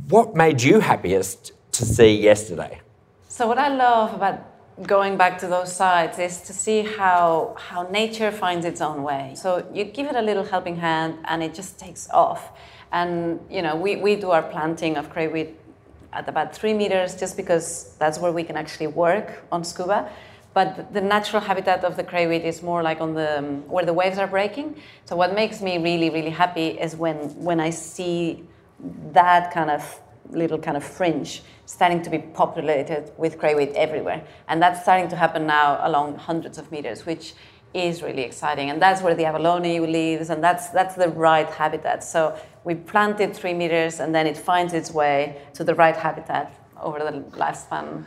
What 0.09 0.37
made 0.37 0.61
you 0.61 0.81
happiest 0.81 1.53
to 1.73 1.87
see 1.87 2.15
yesterday? 2.15 2.81
So 3.29 3.49
what 3.49 3.57
I 3.59 3.69
love 3.69 4.13
about 4.13 4.52
going 4.83 5.17
back 5.17 5.39
to 5.39 5.47
those 5.47 5.75
sites 5.75 6.19
is 6.19 6.41
to 6.43 6.53
see 6.53 6.83
how 6.83 7.55
how 7.59 7.83
nature 7.85 8.31
finds 8.31 8.65
its 8.67 8.81
own 8.81 9.03
way. 9.03 9.33
So 9.35 9.67
you 9.73 9.85
give 9.85 10.07
it 10.07 10.17
a 10.17 10.23
little 10.23 10.45
helping 10.45 10.77
hand 10.77 11.19
and 11.25 11.43
it 11.43 11.55
just 11.55 11.79
takes 11.79 12.09
off. 12.11 12.51
And 12.91 13.41
you 13.51 13.63
know, 13.63 13.77
we, 13.77 13.97
we 13.97 14.17
do 14.17 14.31
our 14.31 14.43
planting 14.43 14.97
of 14.97 15.11
crayweed 15.11 15.55
at 16.13 16.29
about 16.29 16.55
three 16.55 16.75
meters 16.75 17.15
just 17.15 17.37
because 17.37 17.95
that's 17.99 18.19
where 18.19 18.33
we 18.33 18.45
can 18.45 18.57
actually 18.57 18.89
work 18.89 19.45
on 19.51 19.65
scuba. 19.65 20.11
But 20.55 20.93
the 20.93 21.01
natural 21.01 21.41
habitat 21.41 21.83
of 21.85 21.97
the 21.97 22.05
crayweed 22.05 22.43
is 22.43 22.63
more 22.63 22.83
like 22.83 23.01
on 23.01 23.15
the 23.15 23.39
um, 23.39 23.69
where 23.69 23.87
the 23.87 23.95
waves 23.95 24.19
are 24.19 24.27
breaking. 24.27 24.77
So 25.07 25.17
what 25.17 25.35
makes 25.35 25.63
me 25.63 25.79
really 25.79 26.11
really 26.11 26.31
happy 26.31 26.69
is 26.69 26.95
when 26.97 27.17
when 27.43 27.61
I 27.61 27.71
see 27.71 28.45
that 29.13 29.53
kind 29.53 29.71
of 29.71 30.01
little 30.33 30.59
kind 30.59 30.77
of 30.77 30.85
fringe 30.85 31.43
starting 31.67 32.03
to 32.03 32.11
be 32.11 32.19
populated 32.19 33.13
with 33.17 33.39
crayweed 33.39 33.71
everywhere. 33.75 34.25
And 34.49 34.63
that's 34.63 34.83
starting 34.83 35.09
to 35.09 35.17
happen 35.17 35.47
now 35.47 35.79
along 35.87 36.17
hundreds 36.17 36.59
of 36.59 36.71
meters, 36.73 37.07
which 37.07 37.35
is 37.75 38.03
really 38.03 38.23
exciting. 38.23 38.71
And 38.71 38.83
that's 38.83 39.01
where 39.03 39.15
the 39.15 39.25
abalone 39.25 39.81
lives, 39.81 40.31
and 40.31 40.43
that's, 40.45 40.69
that's 40.69 40.95
the 40.95 41.09
right 41.09 41.49
habitat. 41.49 42.05
So 42.05 42.37
we 42.65 42.75
planted 42.75 43.35
three 43.35 43.55
meters, 43.55 44.01
and 44.01 44.15
then 44.15 44.27
it 44.27 44.37
finds 44.37 44.75
its 44.75 44.91
way 44.91 45.41
to 45.55 45.65
the 45.65 45.75
right 45.75 45.97
habitat 45.97 46.55
over 46.81 46.99
the 46.99 47.23
lifespan 47.37 48.05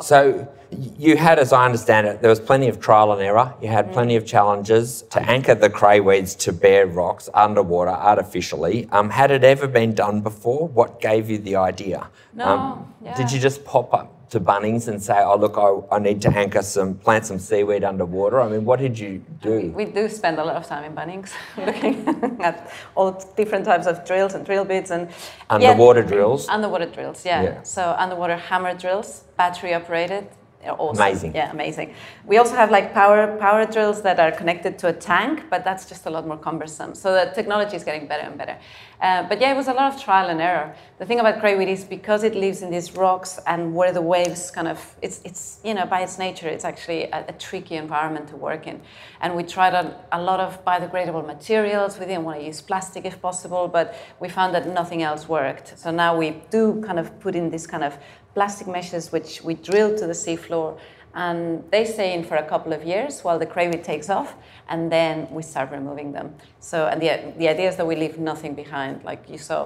so 0.00 0.48
you 0.70 1.16
had, 1.16 1.38
as 1.38 1.52
I 1.52 1.64
understand 1.64 2.06
it, 2.06 2.20
there 2.20 2.28
was 2.28 2.40
plenty 2.40 2.68
of 2.68 2.78
trial 2.80 3.12
and 3.12 3.22
error. 3.22 3.54
You 3.62 3.68
had 3.68 3.92
plenty 3.92 4.16
of 4.16 4.26
challenges 4.26 5.02
to 5.10 5.20
anchor 5.22 5.54
the 5.54 5.70
crayweeds 5.70 6.36
to 6.40 6.52
bare 6.52 6.86
rocks 6.86 7.28
underwater 7.32 7.90
artificially. 7.90 8.88
Um, 8.92 9.08
had 9.08 9.30
it 9.30 9.44
ever 9.44 9.66
been 9.66 9.94
done 9.94 10.20
before? 10.20 10.68
What 10.68 11.00
gave 11.00 11.30
you 11.30 11.38
the 11.38 11.56
idea? 11.56 12.08
No. 12.34 12.44
Um, 12.44 12.94
yeah. 13.02 13.16
Did 13.16 13.32
you 13.32 13.40
just 13.40 13.64
pop 13.64 13.94
up 13.94 14.17
to 14.30 14.40
Bunnings 14.40 14.88
and 14.88 15.02
say, 15.02 15.18
"Oh, 15.22 15.36
look, 15.36 15.56
I, 15.56 15.96
I, 15.96 15.98
need 15.98 16.20
to 16.22 16.30
anchor 16.30 16.62
some, 16.62 16.94
plant 16.94 17.26
some 17.26 17.38
seaweed 17.38 17.84
underwater"? 17.84 18.40
I 18.40 18.48
mean, 18.48 18.64
what 18.64 18.78
did 18.78 18.98
you 18.98 19.24
do? 19.40 19.72
We 19.74 19.84
do 19.86 20.08
spend 20.08 20.38
a 20.38 20.44
lot 20.44 20.56
of 20.56 20.66
time 20.66 20.84
in 20.84 20.94
Bunnings, 20.94 21.30
looking 21.56 22.06
at 22.42 22.70
all 22.94 23.12
different 23.36 23.64
types 23.64 23.86
of 23.86 24.04
drills 24.04 24.34
and 24.34 24.44
drill 24.44 24.64
bits 24.64 24.90
and 24.90 25.08
underwater 25.48 26.00
yeah, 26.00 26.06
drills. 26.06 26.48
Underwater 26.48 26.86
drills, 26.86 27.24
yeah. 27.24 27.42
yeah. 27.42 27.62
So 27.62 27.94
underwater 27.98 28.36
hammer 28.36 28.74
drills, 28.74 29.24
battery 29.36 29.74
operated, 29.74 30.28
awesome. 30.66 31.02
Amazing. 31.02 31.34
Yeah, 31.34 31.50
amazing. 31.50 31.94
We 32.26 32.36
also 32.38 32.54
have 32.54 32.70
like 32.70 32.92
power 32.92 33.36
power 33.38 33.64
drills 33.64 34.02
that 34.02 34.18
are 34.18 34.32
connected 34.32 34.78
to 34.80 34.88
a 34.88 34.92
tank, 34.92 35.44
but 35.50 35.64
that's 35.64 35.88
just 35.88 36.06
a 36.06 36.10
lot 36.10 36.26
more 36.26 36.36
cumbersome. 36.36 36.94
So 36.94 37.12
the 37.12 37.30
technology 37.32 37.76
is 37.76 37.84
getting 37.84 38.06
better 38.08 38.24
and 38.24 38.36
better. 38.36 38.58
Uh, 39.00 39.22
but 39.28 39.40
yeah, 39.40 39.52
it 39.52 39.56
was 39.56 39.68
a 39.68 39.72
lot 39.72 39.94
of 39.94 40.02
trial 40.02 40.28
and 40.28 40.40
error. 40.40 40.74
The 40.98 41.06
thing 41.06 41.20
about 41.20 41.38
crayweed 41.38 41.68
is 41.68 41.84
because 41.84 42.24
it 42.24 42.34
lives 42.34 42.62
in 42.62 42.70
these 42.70 42.96
rocks 42.96 43.38
and 43.46 43.72
where 43.72 43.92
the 43.92 44.02
waves 44.02 44.50
kind 44.50 44.66
of 44.66 44.96
it's 45.00 45.20
it's 45.24 45.60
you 45.62 45.74
know 45.74 45.86
by 45.86 46.00
its 46.00 46.18
nature 46.18 46.48
it's 46.48 46.64
actually 46.64 47.04
a, 47.04 47.24
a 47.28 47.32
tricky 47.32 47.76
environment 47.76 48.28
to 48.28 48.36
work 48.36 48.66
in. 48.66 48.80
And 49.20 49.36
we 49.36 49.44
tried 49.44 49.74
a, 49.74 49.96
a 50.10 50.20
lot 50.20 50.40
of 50.40 50.64
biodegradable 50.64 51.24
materials. 51.24 51.98
We 51.98 52.06
didn't 52.06 52.24
want 52.24 52.40
to 52.40 52.44
use 52.44 52.60
plastic 52.60 53.04
if 53.04 53.20
possible, 53.22 53.68
but 53.68 53.94
we 54.18 54.28
found 54.28 54.54
that 54.54 54.66
nothing 54.66 55.02
else 55.02 55.28
worked. 55.28 55.78
So 55.78 55.92
now 55.92 56.16
we 56.16 56.42
do 56.50 56.82
kind 56.84 56.98
of 56.98 57.20
put 57.20 57.36
in 57.36 57.50
this 57.50 57.66
kind 57.66 57.84
of 57.84 57.96
plastic 58.38 58.68
meshes 58.76 59.10
which 59.16 59.30
we 59.42 59.54
drill 59.68 59.90
to 60.00 60.06
the 60.12 60.18
seafloor 60.24 60.70
and 61.14 61.40
they 61.72 61.84
stay 61.84 62.10
in 62.16 62.22
for 62.22 62.36
a 62.36 62.46
couple 62.52 62.72
of 62.72 62.82
years 62.92 63.12
while 63.24 63.38
the 63.42 63.50
crayweed 63.54 63.82
takes 63.92 64.08
off 64.18 64.30
and 64.68 64.80
then 64.96 65.26
we 65.36 65.42
start 65.42 65.68
removing 65.78 66.12
them. 66.12 66.28
So 66.60 66.86
and 66.90 67.02
the, 67.02 67.08
the 67.40 67.48
idea 67.54 67.68
is 67.68 67.76
that 67.78 67.86
we 67.92 67.96
leave 67.96 68.16
nothing 68.32 68.54
behind 68.54 69.02
like 69.02 69.22
you 69.32 69.38
saw. 69.38 69.60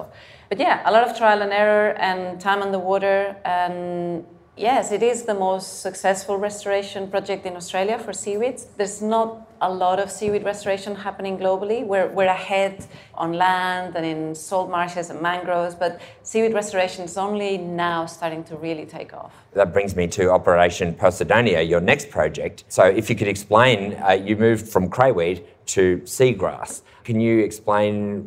But 0.49 0.57
yeah 0.65 0.89
a 0.89 0.91
lot 0.95 1.03
of 1.07 1.15
trial 1.15 1.39
and 1.45 1.51
error 1.63 1.89
and 2.07 2.41
time 2.41 2.61
on 2.65 2.71
the 2.71 2.83
water 2.91 3.35
and 3.45 4.25
Yes, 4.55 4.91
it 4.91 5.01
is 5.01 5.23
the 5.23 5.33
most 5.33 5.81
successful 5.81 6.37
restoration 6.37 7.09
project 7.09 7.47
in 7.47 7.55
Australia 7.55 7.97
for 7.97 8.13
seaweeds. 8.13 8.65
There's 8.77 9.01
not 9.01 9.47
a 9.61 9.73
lot 9.73 9.97
of 9.97 10.11
seaweed 10.11 10.43
restoration 10.43 10.93
happening 10.93 11.39
globally. 11.39 11.83
We're, 11.83 12.07
we're 12.09 12.27
ahead 12.27 12.85
on 13.15 13.33
land 13.33 13.95
and 13.95 14.05
in 14.05 14.35
salt 14.35 14.69
marshes 14.69 15.09
and 15.09 15.19
mangroves, 15.21 15.73
but 15.73 15.99
seaweed 16.21 16.53
restoration 16.53 17.03
is 17.03 17.17
only 17.17 17.57
now 17.57 18.05
starting 18.05 18.43
to 18.43 18.55
really 18.55 18.85
take 18.85 19.11
off. 19.11 19.33
That 19.53 19.73
brings 19.73 19.95
me 19.95 20.05
to 20.09 20.29
Operation 20.29 20.93
Posidonia, 20.93 21.67
your 21.67 21.81
next 21.81 22.11
project. 22.11 22.63
So, 22.67 22.83
if 22.83 23.09
you 23.09 23.15
could 23.15 23.27
explain, 23.27 23.95
uh, 23.95 24.11
you 24.11 24.35
moved 24.35 24.67
from 24.69 24.87
crayweed 24.87 25.45
to 25.67 25.97
seagrass. 26.01 26.81
Can 27.03 27.19
you 27.19 27.39
explain 27.39 28.21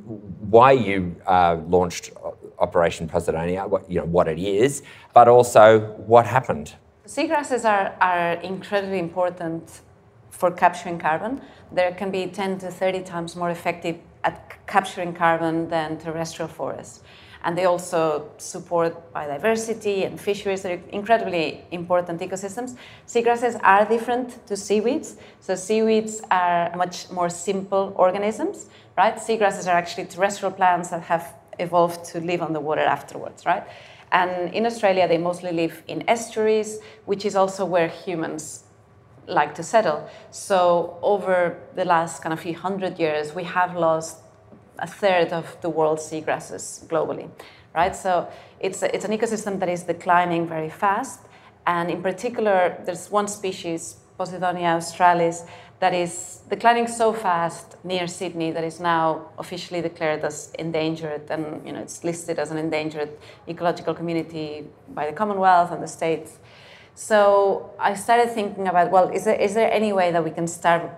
why 0.51 0.73
you 0.73 1.15
uh, 1.25 1.59
launched 1.69 2.11
Operation 2.59 3.09
Posidonia, 3.09 3.69
what, 3.69 3.91
you 3.91 4.01
know, 4.01 4.07
what 4.07 4.29
it 4.29 4.39
is, 4.39 4.83
but 5.13 5.29
also 5.29 5.81
what 6.07 6.27
happened. 6.27 6.75
Seagrasses 7.07 7.65
are, 7.65 7.95
are 8.01 8.33
incredibly 8.43 8.99
important 8.99 9.81
for 10.31 10.51
capturing 10.51 10.99
carbon. 10.99 11.41
They 11.73 11.95
can 11.97 12.11
be 12.11 12.27
10 12.27 12.59
to 12.59 12.71
30 12.71 13.03
times 13.03 13.37
more 13.37 13.51
effective 13.51 13.97
at 14.25 14.67
capturing 14.67 15.15
carbon 15.15 15.69
than 15.69 15.99
terrestrial 15.99 16.49
forests. 16.49 17.03
And 17.45 17.57
they 17.57 17.65
also 17.65 18.31
support 18.39 19.13
biodiversity 19.15 20.05
and 20.05 20.21
fisheries. 20.21 20.63
They're 20.63 20.83
incredibly 20.91 21.65
important 21.71 22.21
ecosystems. 22.21 22.77
Seagrasses 23.07 23.59
are 23.63 23.85
different 23.85 24.45
to 24.49 24.57
seaweeds. 24.57 25.17
So 25.39 25.55
seaweeds 25.55 26.23
are 26.31 26.75
much 26.77 27.09
more 27.11 27.31
simple 27.31 27.93
organisms, 27.95 28.67
right? 28.97 29.15
Seagrasses 29.17 29.69
are 29.69 29.77
actually 29.77 30.07
terrestrial 30.07 30.53
plants 30.53 30.91
that 30.91 31.03
have 31.03 31.35
evolved 31.59 32.05
to 32.07 32.21
live 32.21 32.43
on 32.43 32.53
the 32.53 32.61
water 32.61 32.83
afterwards, 32.83 33.45
right? 33.47 33.65
And 34.13 34.55
in 34.55 34.67
Australia, 34.67 35.09
they 35.09 35.19
mostly 35.19 35.53
live 35.53 35.83
in 35.89 36.09
estuaries, 36.09 36.79
which 37.05 37.25
is 37.25 37.35
also 37.35 37.65
where 37.65 37.89
humans 37.89 38.65
like 39.27 39.55
to 39.57 39.63
settle. 39.63 40.09
So 40.31 40.99
over 41.03 41.59
the 41.75 41.85
last 41.85 42.23
kind 42.23 42.33
of 42.33 42.41
few 42.41 42.55
hundred 42.55 42.99
years, 42.99 43.35
we 43.35 43.45
have 43.45 43.77
lost 43.77 44.19
a 44.79 44.87
third 44.87 45.33
of 45.33 45.61
the 45.63 45.71
world's 45.71 46.05
seagrasses 46.09 46.87
globally, 46.87 47.29
right? 47.75 47.97
So 47.97 48.29
it's, 48.61 48.83
a, 48.83 48.95
it's 48.95 49.05
an 49.05 49.11
ecosystem 49.11 49.59
that 49.61 49.69
is 49.69 49.83
declining 49.83 50.47
very 50.47 50.71
fast. 50.71 51.21
And 51.67 51.91
in 51.91 52.03
particular, 52.03 52.81
there's 52.85 53.11
one 53.11 53.27
species, 53.27 53.97
Posidonia 54.19 54.77
australis, 54.77 55.45
that 55.79 55.93
is 55.93 56.41
declining 56.49 56.87
so 56.87 57.13
fast 57.13 57.77
near 57.85 58.07
Sydney 58.07 58.51
that 58.51 58.65
is 58.65 58.81
now 58.81 59.29
officially 59.39 59.83
declared 59.83 60.25
as 60.25 60.51
endangered 60.59 61.31
and 61.31 61.67
you 61.67 61.73
know 61.73 61.81
it's 61.81 62.03
listed 62.03 62.39
as 62.39 62.51
an 62.51 62.57
endangered 62.57 63.11
ecological 63.49 63.95
community 63.95 64.67
by 64.95 65.07
the 65.07 65.13
Commonwealth 65.13 65.73
and 65.73 65.83
the 65.83 65.89
states. 65.89 66.39
So 66.95 67.75
I 67.79 67.95
started 67.95 68.31
thinking 68.31 68.69
about 68.69 68.91
well, 68.91 69.11
is 69.11 69.25
there 69.25 69.39
is 69.39 69.55
there 69.55 69.71
any 69.71 69.93
way 69.93 70.13
that 70.13 70.25
we 70.25 70.31
can 70.31 70.47
start 70.47 70.91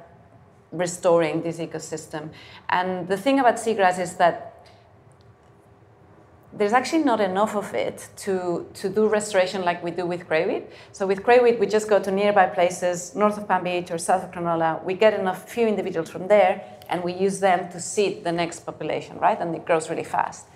restoring 0.70 1.42
this 1.42 1.58
ecosystem? 1.58 2.30
And 2.68 3.08
the 3.08 3.16
thing 3.16 3.40
about 3.40 3.56
seagrass 3.56 3.98
is 3.98 4.14
that 4.16 4.57
there's 6.58 6.72
actually 6.72 7.04
not 7.04 7.20
enough 7.20 7.54
of 7.54 7.72
it 7.72 8.08
to, 8.16 8.66
to 8.74 8.88
do 8.88 9.06
restoration 9.06 9.64
like 9.64 9.82
we 9.82 9.92
do 9.92 10.04
with 10.04 10.26
crayweed. 10.26 10.64
So 10.90 11.06
with 11.06 11.22
crayweed, 11.22 11.60
we 11.60 11.66
just 11.66 11.88
go 11.88 12.00
to 12.00 12.10
nearby 12.10 12.46
places, 12.46 13.14
north 13.14 13.38
of 13.38 13.46
Palm 13.46 13.62
Beach 13.62 13.92
or 13.92 13.98
south 13.98 14.24
of 14.24 14.32
Cronulla. 14.32 14.82
We 14.82 14.94
get 14.94 15.14
enough 15.14 15.48
few 15.48 15.68
individuals 15.68 16.10
from 16.10 16.26
there, 16.26 16.64
and 16.88 17.04
we 17.04 17.12
use 17.12 17.38
them 17.38 17.70
to 17.70 17.80
seed 17.80 18.24
the 18.24 18.32
next 18.32 18.66
population, 18.66 19.18
right? 19.18 19.40
And 19.40 19.54
it 19.54 19.64
grows 19.66 19.88
really 19.88 20.02
fast. 20.02 20.46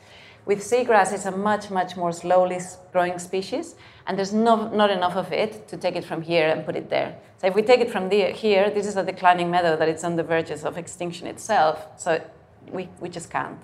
With 0.44 0.58
seagrass, 0.58 1.12
it's 1.12 1.24
a 1.24 1.30
much, 1.30 1.70
much 1.70 1.96
more 1.96 2.10
slowly 2.10 2.58
growing 2.90 3.20
species, 3.20 3.76
and 4.08 4.18
there's 4.18 4.32
no, 4.32 4.68
not 4.70 4.90
enough 4.90 5.14
of 5.14 5.32
it 5.32 5.68
to 5.68 5.76
take 5.76 5.94
it 5.94 6.04
from 6.04 6.20
here 6.20 6.48
and 6.48 6.66
put 6.66 6.74
it 6.74 6.90
there. 6.90 7.16
So 7.40 7.46
if 7.46 7.54
we 7.54 7.62
take 7.62 7.80
it 7.80 7.92
from 7.92 8.08
the, 8.08 8.32
here, 8.32 8.68
this 8.70 8.88
is 8.88 8.96
a 8.96 9.04
declining 9.04 9.52
meadow 9.52 9.76
that 9.76 9.88
it's 9.88 10.02
on 10.02 10.16
the 10.16 10.24
verges 10.24 10.64
of 10.64 10.78
extinction 10.78 11.28
itself, 11.28 11.86
so 11.96 12.20
we, 12.72 12.88
we 12.98 13.08
just 13.08 13.30
can't. 13.30 13.60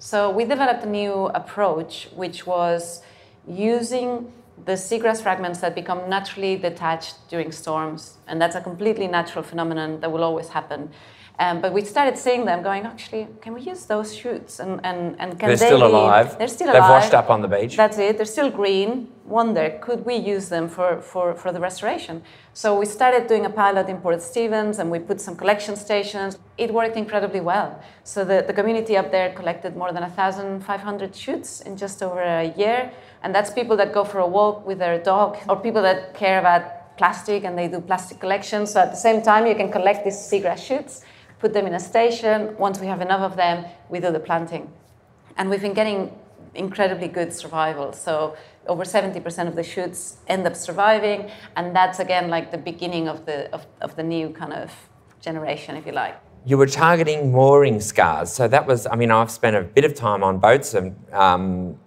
So 0.00 0.30
we 0.30 0.44
developed 0.44 0.84
a 0.84 0.88
new 0.88 1.26
approach, 1.34 2.08
which 2.14 2.46
was 2.46 3.02
using 3.48 4.32
the 4.64 4.72
seagrass 4.72 5.20
fragments 5.20 5.60
that 5.60 5.74
become 5.74 6.08
naturally 6.08 6.56
detached 6.56 7.16
during 7.28 7.50
storms. 7.50 8.18
And 8.28 8.40
that's 8.40 8.54
a 8.54 8.60
completely 8.60 9.08
natural 9.08 9.42
phenomenon 9.42 10.00
that 10.00 10.12
will 10.12 10.22
always 10.22 10.48
happen. 10.50 10.90
Um, 11.40 11.60
but 11.60 11.72
we 11.72 11.82
started 11.84 12.18
seeing 12.18 12.44
them 12.44 12.64
going, 12.64 12.84
actually, 12.84 13.28
can 13.40 13.54
we 13.54 13.60
use 13.60 13.84
those 13.84 14.12
shoots? 14.12 14.58
And, 14.58 14.80
and, 14.82 15.14
and 15.20 15.38
can 15.38 15.50
they're 15.50 15.56
they 15.56 15.66
still 15.66 15.78
be, 15.78 15.84
alive. 15.84 16.36
They're 16.36 16.48
still 16.48 16.68
alive. 16.68 16.82
They've 16.82 16.90
washed 16.90 17.14
up 17.14 17.30
on 17.30 17.42
the 17.42 17.48
beach. 17.48 17.76
That's 17.76 17.96
it. 17.98 18.16
They're 18.16 18.26
still 18.26 18.50
green. 18.50 19.12
Wonder, 19.24 19.78
could 19.80 20.04
we 20.04 20.16
use 20.16 20.48
them 20.48 20.68
for, 20.68 21.00
for, 21.00 21.34
for 21.34 21.52
the 21.52 21.60
restoration? 21.60 22.22
So 22.54 22.76
we 22.76 22.86
started 22.86 23.28
doing 23.28 23.46
a 23.46 23.50
pilot 23.50 23.88
in 23.88 23.98
Port 23.98 24.20
Stephens 24.20 24.80
and 24.80 24.90
we 24.90 24.98
put 24.98 25.20
some 25.20 25.36
collection 25.36 25.76
stations. 25.76 26.38
It 26.56 26.74
worked 26.74 26.96
incredibly 26.96 27.40
well. 27.40 27.80
So 28.02 28.24
the, 28.24 28.42
the 28.44 28.52
community 28.52 28.96
up 28.96 29.12
there 29.12 29.32
collected 29.32 29.76
more 29.76 29.92
than 29.92 30.02
1,500 30.02 31.14
shoots 31.14 31.60
in 31.60 31.76
just 31.76 32.02
over 32.02 32.20
a 32.20 32.52
year. 32.56 32.90
And 33.22 33.32
that's 33.32 33.52
people 33.52 33.76
that 33.76 33.92
go 33.92 34.02
for 34.02 34.18
a 34.18 34.26
walk 34.26 34.66
with 34.66 34.78
their 34.78 34.98
dog 35.00 35.36
or 35.48 35.54
people 35.54 35.82
that 35.82 36.14
care 36.14 36.40
about 36.40 36.96
plastic 36.96 37.44
and 37.44 37.56
they 37.56 37.68
do 37.68 37.80
plastic 37.80 38.18
collections. 38.18 38.72
So 38.72 38.80
at 38.80 38.90
the 38.90 38.96
same 38.96 39.22
time, 39.22 39.46
you 39.46 39.54
can 39.54 39.70
collect 39.70 40.04
these 40.04 40.16
seagrass 40.16 40.58
shoots 40.58 41.04
put 41.38 41.52
them 41.52 41.66
in 41.66 41.74
a 41.74 41.80
station. 41.80 42.56
Once 42.58 42.80
we 42.80 42.86
have 42.86 43.00
enough 43.00 43.20
of 43.20 43.36
them, 43.36 43.64
we 43.88 44.00
do 44.00 44.10
the 44.10 44.20
planting. 44.20 44.70
And 45.36 45.48
we've 45.50 45.60
been 45.60 45.74
getting 45.74 46.12
incredibly 46.54 47.08
good 47.08 47.32
survival. 47.32 47.92
So 47.92 48.36
over 48.66 48.84
70% 48.84 49.48
of 49.48 49.56
the 49.56 49.62
shoots 49.62 50.18
end 50.26 50.46
up 50.46 50.56
surviving. 50.56 51.30
And 51.56 51.74
that's 51.74 51.98
again 52.00 52.28
like 52.28 52.50
the 52.50 52.58
beginning 52.58 53.08
of 53.08 53.24
the, 53.26 53.52
of, 53.52 53.66
of 53.80 53.96
the 53.96 54.02
new 54.02 54.30
kind 54.30 54.52
of 54.52 54.72
generation, 55.20 55.76
if 55.76 55.86
you 55.86 55.92
like. 55.92 56.16
You 56.44 56.56
were 56.56 56.66
targeting 56.66 57.32
mooring 57.32 57.80
scars. 57.80 58.32
So 58.32 58.48
that 58.48 58.66
was, 58.66 58.86
I 58.86 58.96
mean, 58.96 59.10
I've 59.10 59.30
spent 59.30 59.56
a 59.56 59.62
bit 59.62 59.84
of 59.84 59.94
time 59.94 60.22
on 60.22 60.38
boats 60.38 60.74
and 60.74 60.96
um, 61.12 61.78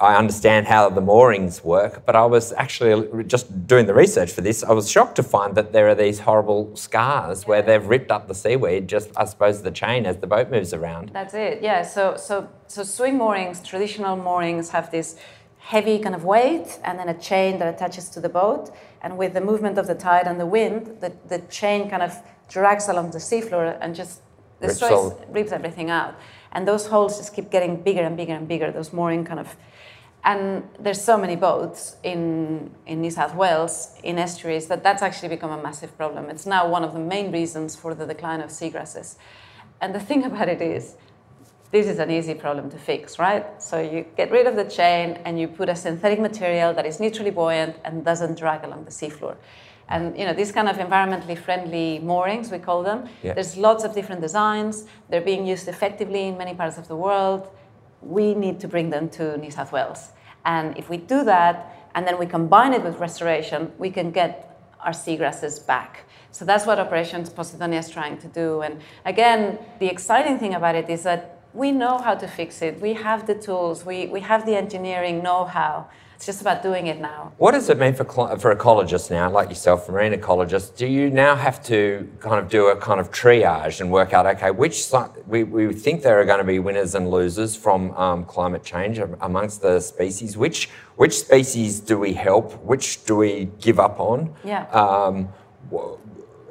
I 0.00 0.16
understand 0.16 0.66
how 0.66 0.88
the 0.88 1.02
moorings 1.02 1.62
work, 1.62 2.06
but 2.06 2.16
I 2.16 2.24
was 2.24 2.54
actually 2.54 3.24
just 3.24 3.66
doing 3.66 3.84
the 3.84 3.92
research 3.92 4.32
for 4.32 4.40
this. 4.40 4.64
I 4.64 4.72
was 4.72 4.90
shocked 4.90 5.16
to 5.16 5.22
find 5.22 5.54
that 5.56 5.72
there 5.74 5.88
are 5.90 5.94
these 5.94 6.20
horrible 6.20 6.74
scars 6.74 7.42
yeah. 7.42 7.48
where 7.48 7.62
they've 7.62 7.84
ripped 7.84 8.10
up 8.10 8.26
the 8.26 8.34
seaweed, 8.34 8.88
just 8.88 9.10
I 9.16 9.26
suppose 9.26 9.62
the 9.62 9.70
chain 9.70 10.06
as 10.06 10.16
the 10.16 10.26
boat 10.26 10.50
moves 10.50 10.72
around. 10.72 11.10
That's 11.12 11.34
it. 11.34 11.62
Yeah. 11.62 11.82
So 11.82 12.16
so 12.16 12.48
so 12.66 12.82
swing 12.82 13.18
moorings, 13.18 13.60
traditional 13.60 14.16
moorings 14.16 14.70
have 14.70 14.90
this 14.90 15.16
heavy 15.58 15.98
kind 15.98 16.14
of 16.14 16.24
weight 16.24 16.78
and 16.82 16.98
then 16.98 17.08
a 17.08 17.18
chain 17.18 17.58
that 17.58 17.72
attaches 17.74 18.08
to 18.10 18.20
the 18.20 18.28
boat. 18.28 18.70
And 19.02 19.18
with 19.18 19.34
the 19.34 19.40
movement 19.40 19.76
of 19.76 19.86
the 19.86 19.94
tide 19.94 20.26
and 20.26 20.40
the 20.40 20.46
wind, 20.46 21.00
the, 21.00 21.12
the 21.28 21.38
chain 21.50 21.90
kind 21.90 22.02
of 22.02 22.16
drags 22.48 22.88
along 22.88 23.10
the 23.10 23.18
seafloor 23.18 23.76
and 23.80 23.94
just 23.94 24.22
destroys, 24.60 25.12
rips, 25.12 25.30
rips 25.30 25.52
everything 25.52 25.90
out. 25.90 26.14
And 26.52 26.66
those 26.66 26.86
holes 26.86 27.18
just 27.18 27.34
keep 27.34 27.50
getting 27.50 27.82
bigger 27.82 28.02
and 28.02 28.16
bigger 28.16 28.32
and 28.32 28.48
bigger. 28.48 28.70
Those 28.72 28.92
mooring 28.92 29.24
kind 29.24 29.38
of 29.38 29.56
and 30.24 30.68
there's 30.78 31.02
so 31.02 31.16
many 31.16 31.34
boats 31.34 31.96
in, 32.02 32.70
in 32.86 33.00
New 33.00 33.10
South 33.10 33.34
Wales 33.34 33.94
in 34.02 34.18
estuaries 34.18 34.66
that 34.66 34.82
that's 34.82 35.02
actually 35.02 35.28
become 35.28 35.50
a 35.50 35.62
massive 35.62 35.96
problem. 35.96 36.28
It's 36.28 36.44
now 36.44 36.68
one 36.68 36.84
of 36.84 36.92
the 36.92 36.98
main 36.98 37.32
reasons 37.32 37.74
for 37.74 37.94
the 37.94 38.06
decline 38.06 38.40
of 38.40 38.50
seagrasses. 38.50 39.16
And 39.80 39.94
the 39.94 40.00
thing 40.00 40.24
about 40.30 40.48
it 40.48 40.60
is, 40.60 40.96
this 41.70 41.86
is 41.86 42.00
an 42.00 42.10
easy 42.10 42.34
problem 42.34 42.68
to 42.70 42.76
fix, 42.76 43.18
right? 43.18 43.62
So 43.62 43.80
you 43.80 44.04
get 44.16 44.30
rid 44.30 44.46
of 44.46 44.56
the 44.56 44.64
chain 44.64 45.20
and 45.24 45.40
you 45.40 45.48
put 45.48 45.68
a 45.68 45.76
synthetic 45.76 46.18
material 46.18 46.74
that 46.74 46.84
is 46.84 46.98
neutrally 46.98 47.30
buoyant 47.30 47.76
and 47.84 48.04
doesn't 48.04 48.38
drag 48.38 48.64
along 48.64 48.84
the 48.84 48.90
seafloor. 48.90 49.36
And 49.88 50.16
you 50.16 50.24
know 50.24 50.32
these 50.32 50.52
kind 50.52 50.68
of 50.68 50.76
environmentally 50.76 51.36
friendly 51.36 51.98
moorings, 51.98 52.50
we 52.50 52.58
call 52.58 52.82
them. 52.82 53.08
Yeah. 53.22 53.34
There's 53.34 53.56
lots 53.56 53.82
of 53.84 53.92
different 53.92 54.20
designs. 54.20 54.84
They're 55.08 55.20
being 55.20 55.46
used 55.46 55.66
effectively 55.66 56.28
in 56.28 56.38
many 56.38 56.54
parts 56.54 56.78
of 56.78 56.86
the 56.86 56.96
world 56.96 57.48
we 58.02 58.34
need 58.34 58.60
to 58.60 58.68
bring 58.68 58.90
them 58.90 59.08
to 59.10 59.36
New 59.38 59.50
South 59.50 59.72
Wales. 59.72 60.10
And 60.44 60.76
if 60.78 60.88
we 60.88 60.96
do 60.96 61.24
that, 61.24 61.88
and 61.94 62.06
then 62.06 62.18
we 62.18 62.26
combine 62.26 62.72
it 62.72 62.82
with 62.82 62.98
restoration, 62.98 63.72
we 63.78 63.90
can 63.90 64.10
get 64.10 64.46
our 64.80 64.92
seagrasses 64.92 65.64
back. 65.66 66.04
So 66.30 66.44
that's 66.44 66.64
what 66.64 66.78
Operations 66.78 67.28
Posidonia 67.28 67.80
is 67.80 67.90
trying 67.90 68.18
to 68.18 68.28
do. 68.28 68.62
And 68.62 68.80
again, 69.04 69.58
the 69.80 69.86
exciting 69.86 70.38
thing 70.38 70.54
about 70.54 70.74
it 70.74 70.88
is 70.88 71.02
that 71.02 71.40
we 71.52 71.72
know 71.72 71.98
how 71.98 72.14
to 72.14 72.28
fix 72.28 72.62
it. 72.62 72.80
We 72.80 72.94
have 72.94 73.26
the 73.26 73.34
tools, 73.34 73.84
we, 73.84 74.06
we 74.06 74.20
have 74.20 74.46
the 74.46 74.56
engineering 74.56 75.22
know 75.22 75.44
how. 75.44 75.88
It's 76.20 76.26
just 76.26 76.42
about 76.42 76.62
doing 76.62 76.86
it 76.86 77.00
now. 77.00 77.32
What 77.38 77.52
does 77.52 77.70
it 77.70 77.78
mean 77.78 77.94
for, 77.94 78.04
for 78.04 78.54
ecologists 78.54 79.10
now, 79.10 79.30
like 79.30 79.48
yourself, 79.48 79.88
marine 79.88 80.12
ecologists? 80.12 80.76
Do 80.76 80.86
you 80.86 81.08
now 81.08 81.34
have 81.34 81.64
to 81.64 82.12
kind 82.20 82.38
of 82.38 82.50
do 82.50 82.66
a 82.66 82.76
kind 82.76 83.00
of 83.00 83.10
triage 83.10 83.80
and 83.80 83.90
work 83.90 84.12
out, 84.12 84.26
okay, 84.26 84.50
which 84.50 84.84
we, 85.26 85.44
we 85.44 85.72
think 85.72 86.02
there 86.02 86.20
are 86.20 86.26
going 86.26 86.36
to 86.40 86.44
be 86.44 86.58
winners 86.58 86.94
and 86.94 87.10
losers 87.10 87.56
from 87.56 87.92
um, 87.92 88.26
climate 88.26 88.62
change 88.62 88.98
amongst 88.98 89.62
the 89.62 89.80
species. 89.80 90.36
Which, 90.36 90.68
which 90.96 91.18
species 91.18 91.80
do 91.80 91.98
we 91.98 92.12
help? 92.12 92.62
Which 92.62 93.02
do 93.06 93.16
we 93.16 93.48
give 93.58 93.80
up 93.80 93.98
on? 93.98 94.34
Yeah. 94.44 94.64
Um, 94.64 95.30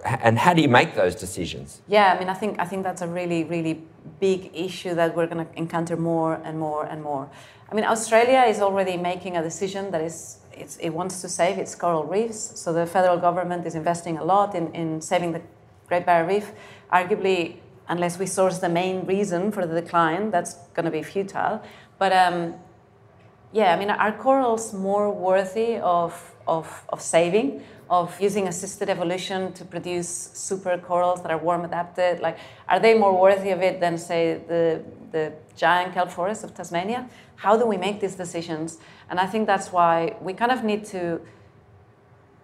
and 0.03 0.39
how 0.39 0.55
do 0.55 0.63
you 0.63 0.69
make 0.69 0.95
those 0.95 1.13
decisions? 1.13 1.83
Yeah, 1.87 2.13
I 2.15 2.17
mean, 2.17 2.29
I 2.29 2.33
think 2.33 2.57
I 2.57 2.65
think 2.65 2.83
that's 2.83 3.03
a 3.03 3.07
really, 3.07 3.43
really 3.43 3.83
big 4.19 4.49
issue 4.53 4.95
that 4.95 5.15
we're 5.15 5.27
going 5.27 5.45
to 5.45 5.57
encounter 5.57 5.95
more 5.97 6.41
and 6.43 6.57
more 6.57 6.85
and 6.85 7.03
more. 7.03 7.29
I 7.71 7.75
mean, 7.75 7.85
Australia 7.85 8.43
is 8.47 8.61
already 8.61 8.97
making 8.97 9.37
a 9.37 9.43
decision 9.43 9.91
that 9.91 10.01
is 10.01 10.39
it 10.81 10.93
wants 10.93 11.21
to 11.21 11.29
save 11.29 11.57
its 11.57 11.75
coral 11.75 12.03
reefs. 12.03 12.59
So 12.59 12.73
the 12.73 12.85
federal 12.85 13.17
government 13.17 13.65
is 13.65 13.75
investing 13.75 14.17
a 14.17 14.23
lot 14.23 14.55
in, 14.55 14.73
in 14.73 15.01
saving 15.01 15.31
the 15.31 15.41
Great 15.87 16.05
Barrier 16.05 16.27
Reef. 16.27 16.51
Arguably, 16.91 17.57
unless 17.87 18.19
we 18.19 18.25
source 18.25 18.59
the 18.59 18.69
main 18.69 19.05
reason 19.05 19.51
for 19.51 19.65
the 19.65 19.81
decline, 19.81 20.31
that's 20.31 20.55
going 20.73 20.85
to 20.85 20.91
be 20.91 21.01
futile. 21.01 21.61
But 21.97 22.11
um, 22.11 22.55
yeah, 23.51 23.73
I 23.73 23.79
mean, 23.79 23.89
are 23.89 24.11
corals 24.11 24.73
more 24.73 25.11
worthy 25.11 25.77
of, 25.77 26.35
of, 26.47 26.83
of 26.89 27.01
saving, 27.01 27.63
of 27.89 28.19
using 28.21 28.47
assisted 28.47 28.89
evolution 28.89 29.53
to 29.53 29.65
produce 29.65 30.09
super 30.33 30.77
corals 30.77 31.21
that 31.23 31.31
are 31.31 31.37
warm 31.37 31.65
adapted? 31.65 32.19
Like, 32.19 32.37
are 32.67 32.79
they 32.79 32.97
more 32.97 33.19
worthy 33.19 33.51
of 33.51 33.61
it 33.61 33.79
than, 33.79 33.97
say, 33.97 34.41
the, 34.47 34.83
the 35.11 35.33
giant 35.55 35.93
kelp 35.93 36.11
forest 36.11 36.43
of 36.43 36.53
Tasmania? 36.53 37.09
How 37.43 37.55
do 37.57 37.65
we 37.65 37.77
make 37.77 38.01
these 38.01 38.15
decisions? 38.15 38.79
And 39.09 39.19
I 39.19 39.25
think 39.25 39.47
that's 39.47 39.71
why 39.71 40.15
we 40.21 40.33
kind 40.33 40.51
of 40.51 40.63
need 40.63 40.83
to, 40.87 41.21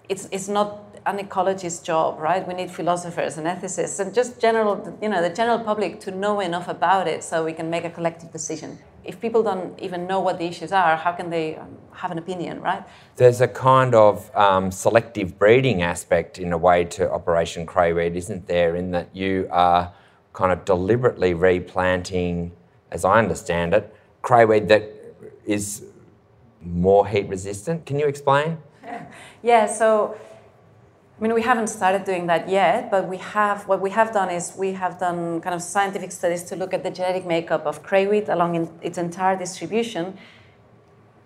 it's, 0.07 0.27
it's 0.31 0.47
not 0.47 0.69
an 1.05 1.17
ecologist's 1.17 1.79
job, 1.79 2.19
right? 2.19 2.47
We 2.47 2.53
need 2.53 2.71
philosophers 2.71 3.37
and 3.37 3.45
ethicists 3.45 3.99
and 3.99 4.13
just 4.13 4.39
general, 4.39 4.97
you 5.01 5.09
know, 5.09 5.21
the 5.21 5.33
general 5.41 5.59
public 5.59 5.99
to 6.05 6.11
know 6.11 6.39
enough 6.39 6.67
about 6.67 7.07
it 7.07 7.23
so 7.23 7.43
we 7.43 7.53
can 7.53 7.69
make 7.69 7.83
a 7.83 7.89
collective 7.89 8.31
decision. 8.31 8.79
if 9.05 9.21
people 9.21 9.43
don't 9.43 9.79
even 9.79 10.07
know 10.07 10.19
what 10.19 10.39
the 10.39 10.45
issues 10.45 10.71
are, 10.71 10.97
how 10.97 11.11
can 11.11 11.29
they 11.29 11.55
um, 11.55 11.77
have 11.93 12.11
an 12.11 12.17
opinion, 12.17 12.59
right? 12.61 12.83
There's 13.15 13.39
a 13.39 13.47
kind 13.47 13.93
of 13.93 14.35
um, 14.35 14.71
selective 14.71 15.37
breeding 15.37 15.81
aspect 15.83 16.39
in 16.39 16.51
a 16.51 16.57
way 16.57 16.85
to 16.85 17.09
Operation 17.11 17.65
Crayweed, 17.65 18.15
isn't 18.15 18.47
there? 18.47 18.75
In 18.75 18.91
that 18.91 19.15
you 19.15 19.47
are 19.51 19.93
kind 20.33 20.51
of 20.51 20.65
deliberately 20.65 21.33
replanting, 21.33 22.51
as 22.91 23.05
I 23.05 23.19
understand 23.19 23.73
it, 23.73 23.95
crayweed 24.25 24.67
that 24.67 24.83
is 25.45 25.85
more 26.61 27.07
heat 27.07 27.29
resistant. 27.29 27.85
Can 27.85 27.99
you 27.99 28.07
explain? 28.07 28.57
Yeah, 29.43 29.67
so 29.67 30.17
I 31.17 31.23
mean, 31.23 31.33
we 31.33 31.43
haven't 31.43 31.67
started 31.67 32.03
doing 32.03 32.25
that 32.27 32.49
yet, 32.49 32.91
but 32.91 33.07
we 33.07 33.17
have. 33.17 33.67
What 33.69 33.79
we 33.79 33.91
have 33.91 34.11
done 34.11 34.29
is 34.29 34.53
we 34.57 34.73
have 34.73 34.99
done 34.99 35.39
kind 35.39 35.55
of 35.55 35.61
scientific 35.61 36.11
studies 36.11 36.43
to 36.49 36.55
look 36.55 36.73
at 36.73 36.83
the 36.83 36.89
genetic 36.89 37.25
makeup 37.25 37.65
of 37.65 37.83
crayweed 37.83 38.27
along 38.27 38.55
in 38.55 38.63
its 38.81 38.97
entire 38.97 39.37
distribution, 39.37 40.17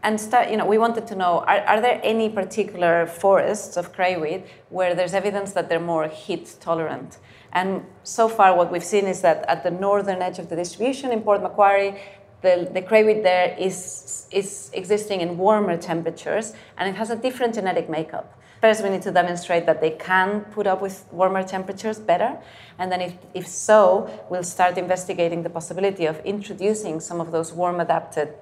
and 0.04 0.20
start. 0.20 0.52
You 0.52 0.58
know, 0.58 0.68
we 0.68 0.78
wanted 0.78 1.08
to 1.08 1.16
know: 1.16 1.34
are, 1.48 1.62
are 1.72 1.82
there 1.82 2.00
any 2.04 2.30
particular 2.30 3.08
forests 3.08 3.78
of 3.78 3.94
crayweed 3.94 4.44
where 4.70 4.94
there's 4.94 5.16
evidence 5.16 5.54
that 5.54 5.70
they're 5.70 5.88
more 5.94 6.08
heat 6.08 6.46
tolerant? 6.60 7.18
And 7.52 7.84
so 8.04 8.30
far, 8.30 8.56
what 8.56 8.72
we've 8.72 8.90
seen 8.96 9.06
is 9.06 9.22
that 9.22 9.44
at 9.48 9.64
the 9.64 9.72
northern 9.72 10.22
edge 10.22 10.38
of 10.38 10.50
the 10.50 10.56
distribution 10.56 11.12
in 11.12 11.22
Port 11.22 11.42
Macquarie, 11.42 11.96
the, 12.42 12.70
the 12.74 12.82
crayweed 12.82 13.24
there 13.24 13.56
is, 13.58 14.28
is 14.32 14.70
existing 14.74 15.22
in 15.22 15.38
warmer 15.38 15.78
temperatures, 15.78 16.54
and 16.78 16.90
it 16.90 16.96
has 16.96 17.10
a 17.10 17.16
different 17.16 17.56
genetic 17.56 17.90
makeup. 17.90 18.40
First, 18.62 18.84
we 18.84 18.90
need 18.90 19.02
to 19.04 19.12
demonstrate 19.12 19.66
that 19.68 19.80
they 19.80 19.92
can 19.92 20.42
put 20.52 20.68
up 20.68 20.82
with 20.82 21.06
warmer 21.12 21.44
temperatures 21.44 21.98
better. 21.98 22.38
And 22.78 22.92
then, 22.92 23.02
if, 23.02 23.14
if 23.34 23.48
so, 23.48 24.10
we'll 24.30 24.44
start 24.44 24.78
investigating 24.78 25.44
the 25.44 25.50
possibility 25.50 26.06
of 26.06 26.20
introducing 26.26 27.00
some 27.00 27.22
of 27.22 27.32
those 27.32 27.54
warm 27.54 27.80
adapted 27.80 28.34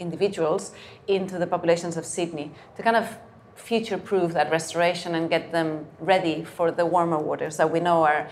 individuals 0.00 0.72
into 1.06 1.38
the 1.38 1.46
populations 1.46 1.96
of 1.96 2.06
Sydney 2.06 2.52
to 2.76 2.82
kind 2.82 2.96
of 2.96 3.18
future 3.56 3.98
proof 3.98 4.32
that 4.32 4.50
restoration 4.50 5.14
and 5.14 5.28
get 5.28 5.52
them 5.52 5.84
ready 5.98 6.44
for 6.44 6.70
the 6.70 6.86
warmer 6.86 7.18
waters 7.18 7.56
that 7.56 7.70
we 7.70 7.80
know 7.80 8.04
are 8.04 8.30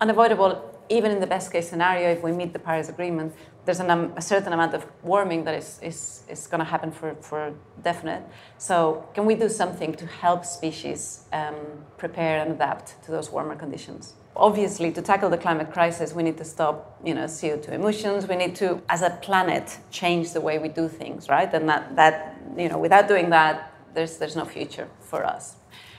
unavoidable 0.00 0.78
even 0.88 1.10
in 1.10 1.20
the 1.20 1.26
best 1.26 1.52
case 1.52 1.68
scenario, 1.68 2.10
if 2.10 2.22
we 2.22 2.32
meet 2.32 2.52
the 2.52 2.58
Paris 2.58 2.88
Agreement, 2.88 3.34
there's 3.68 3.80
an, 3.80 3.90
a 4.16 4.22
certain 4.22 4.54
amount 4.54 4.72
of 4.72 4.86
warming 5.02 5.44
that 5.44 5.54
is, 5.54 5.78
is, 5.82 6.22
is 6.26 6.46
going 6.46 6.60
to 6.60 6.64
happen 6.64 6.90
for, 6.90 7.14
for 7.16 7.52
definite. 7.82 8.22
So, 8.56 9.06
can 9.12 9.26
we 9.26 9.34
do 9.34 9.50
something 9.50 9.92
to 9.96 10.06
help 10.06 10.46
species 10.46 11.24
um, 11.34 11.54
prepare 11.98 12.40
and 12.40 12.52
adapt 12.52 13.04
to 13.04 13.10
those 13.10 13.30
warmer 13.30 13.56
conditions? 13.56 14.14
Obviously, 14.34 14.90
to 14.92 15.02
tackle 15.02 15.28
the 15.28 15.36
climate 15.36 15.70
crisis, 15.70 16.14
we 16.14 16.22
need 16.22 16.38
to 16.38 16.46
stop, 16.46 16.98
you 17.04 17.14
know, 17.14 17.24
CO2 17.24 17.68
emissions. 17.72 18.26
We 18.26 18.36
need 18.36 18.56
to, 18.56 18.80
as 18.88 19.02
a 19.02 19.10
planet, 19.20 19.76
change 19.90 20.32
the 20.32 20.40
way 20.40 20.58
we 20.58 20.68
do 20.70 20.88
things, 20.88 21.28
right? 21.28 21.52
And 21.52 21.68
that, 21.68 21.94
that 21.94 22.40
you 22.56 22.70
know, 22.70 22.78
without 22.78 23.06
doing 23.06 23.28
that, 23.30 23.74
there's, 23.92 24.16
there's 24.16 24.34
no 24.34 24.46
future 24.46 24.88
for 25.00 25.26
us. 25.26 25.56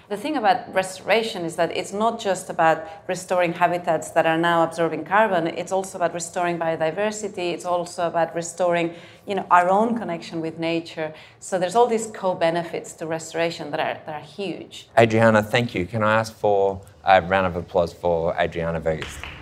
The 0.10 0.18
thing 0.18 0.38
about 0.38 0.74
restoration 0.74 1.46
is 1.46 1.56
that 1.58 1.78
it's 1.78 1.94
not 1.94 2.20
just 2.20 2.50
about 2.50 2.84
restoring 3.06 3.54
habitats 3.54 4.10
that 4.12 4.26
are 4.26 4.40
now 4.40 4.64
absorbing 4.64 5.06
carbon, 5.06 5.46
it's 5.46 5.72
also 5.72 6.00
about 6.00 6.16
restoring 6.16 6.58
biodiversity, 6.58 7.54
it's 7.54 7.64
also 7.64 8.08
about 8.08 8.34
restoring 8.34 8.96
you 9.28 9.36
know, 9.36 9.46
our 9.52 9.70
own 9.70 10.00
connection 10.00 10.42
with 10.42 10.58
nature. 10.58 11.14
So 11.40 11.60
there's 11.60 11.76
all 11.76 11.86
these 11.86 12.08
co-benefits 12.08 12.94
to 12.94 13.06
restoration 13.06 13.70
that 13.70 13.80
are, 13.80 14.02
that 14.08 14.16
are 14.16 14.26
huge. 14.26 14.90
Adriana, 14.98 15.44
thank 15.44 15.76
you. 15.76 15.86
Can 15.86 16.02
I 16.02 16.16
ask 16.16 16.34
for 16.34 16.82
a 17.04 17.22
round 17.22 17.46
of 17.46 17.56
applause 17.56 17.94
for 17.94 18.36
Adriana 18.36 18.82
Vergés? 18.82 19.39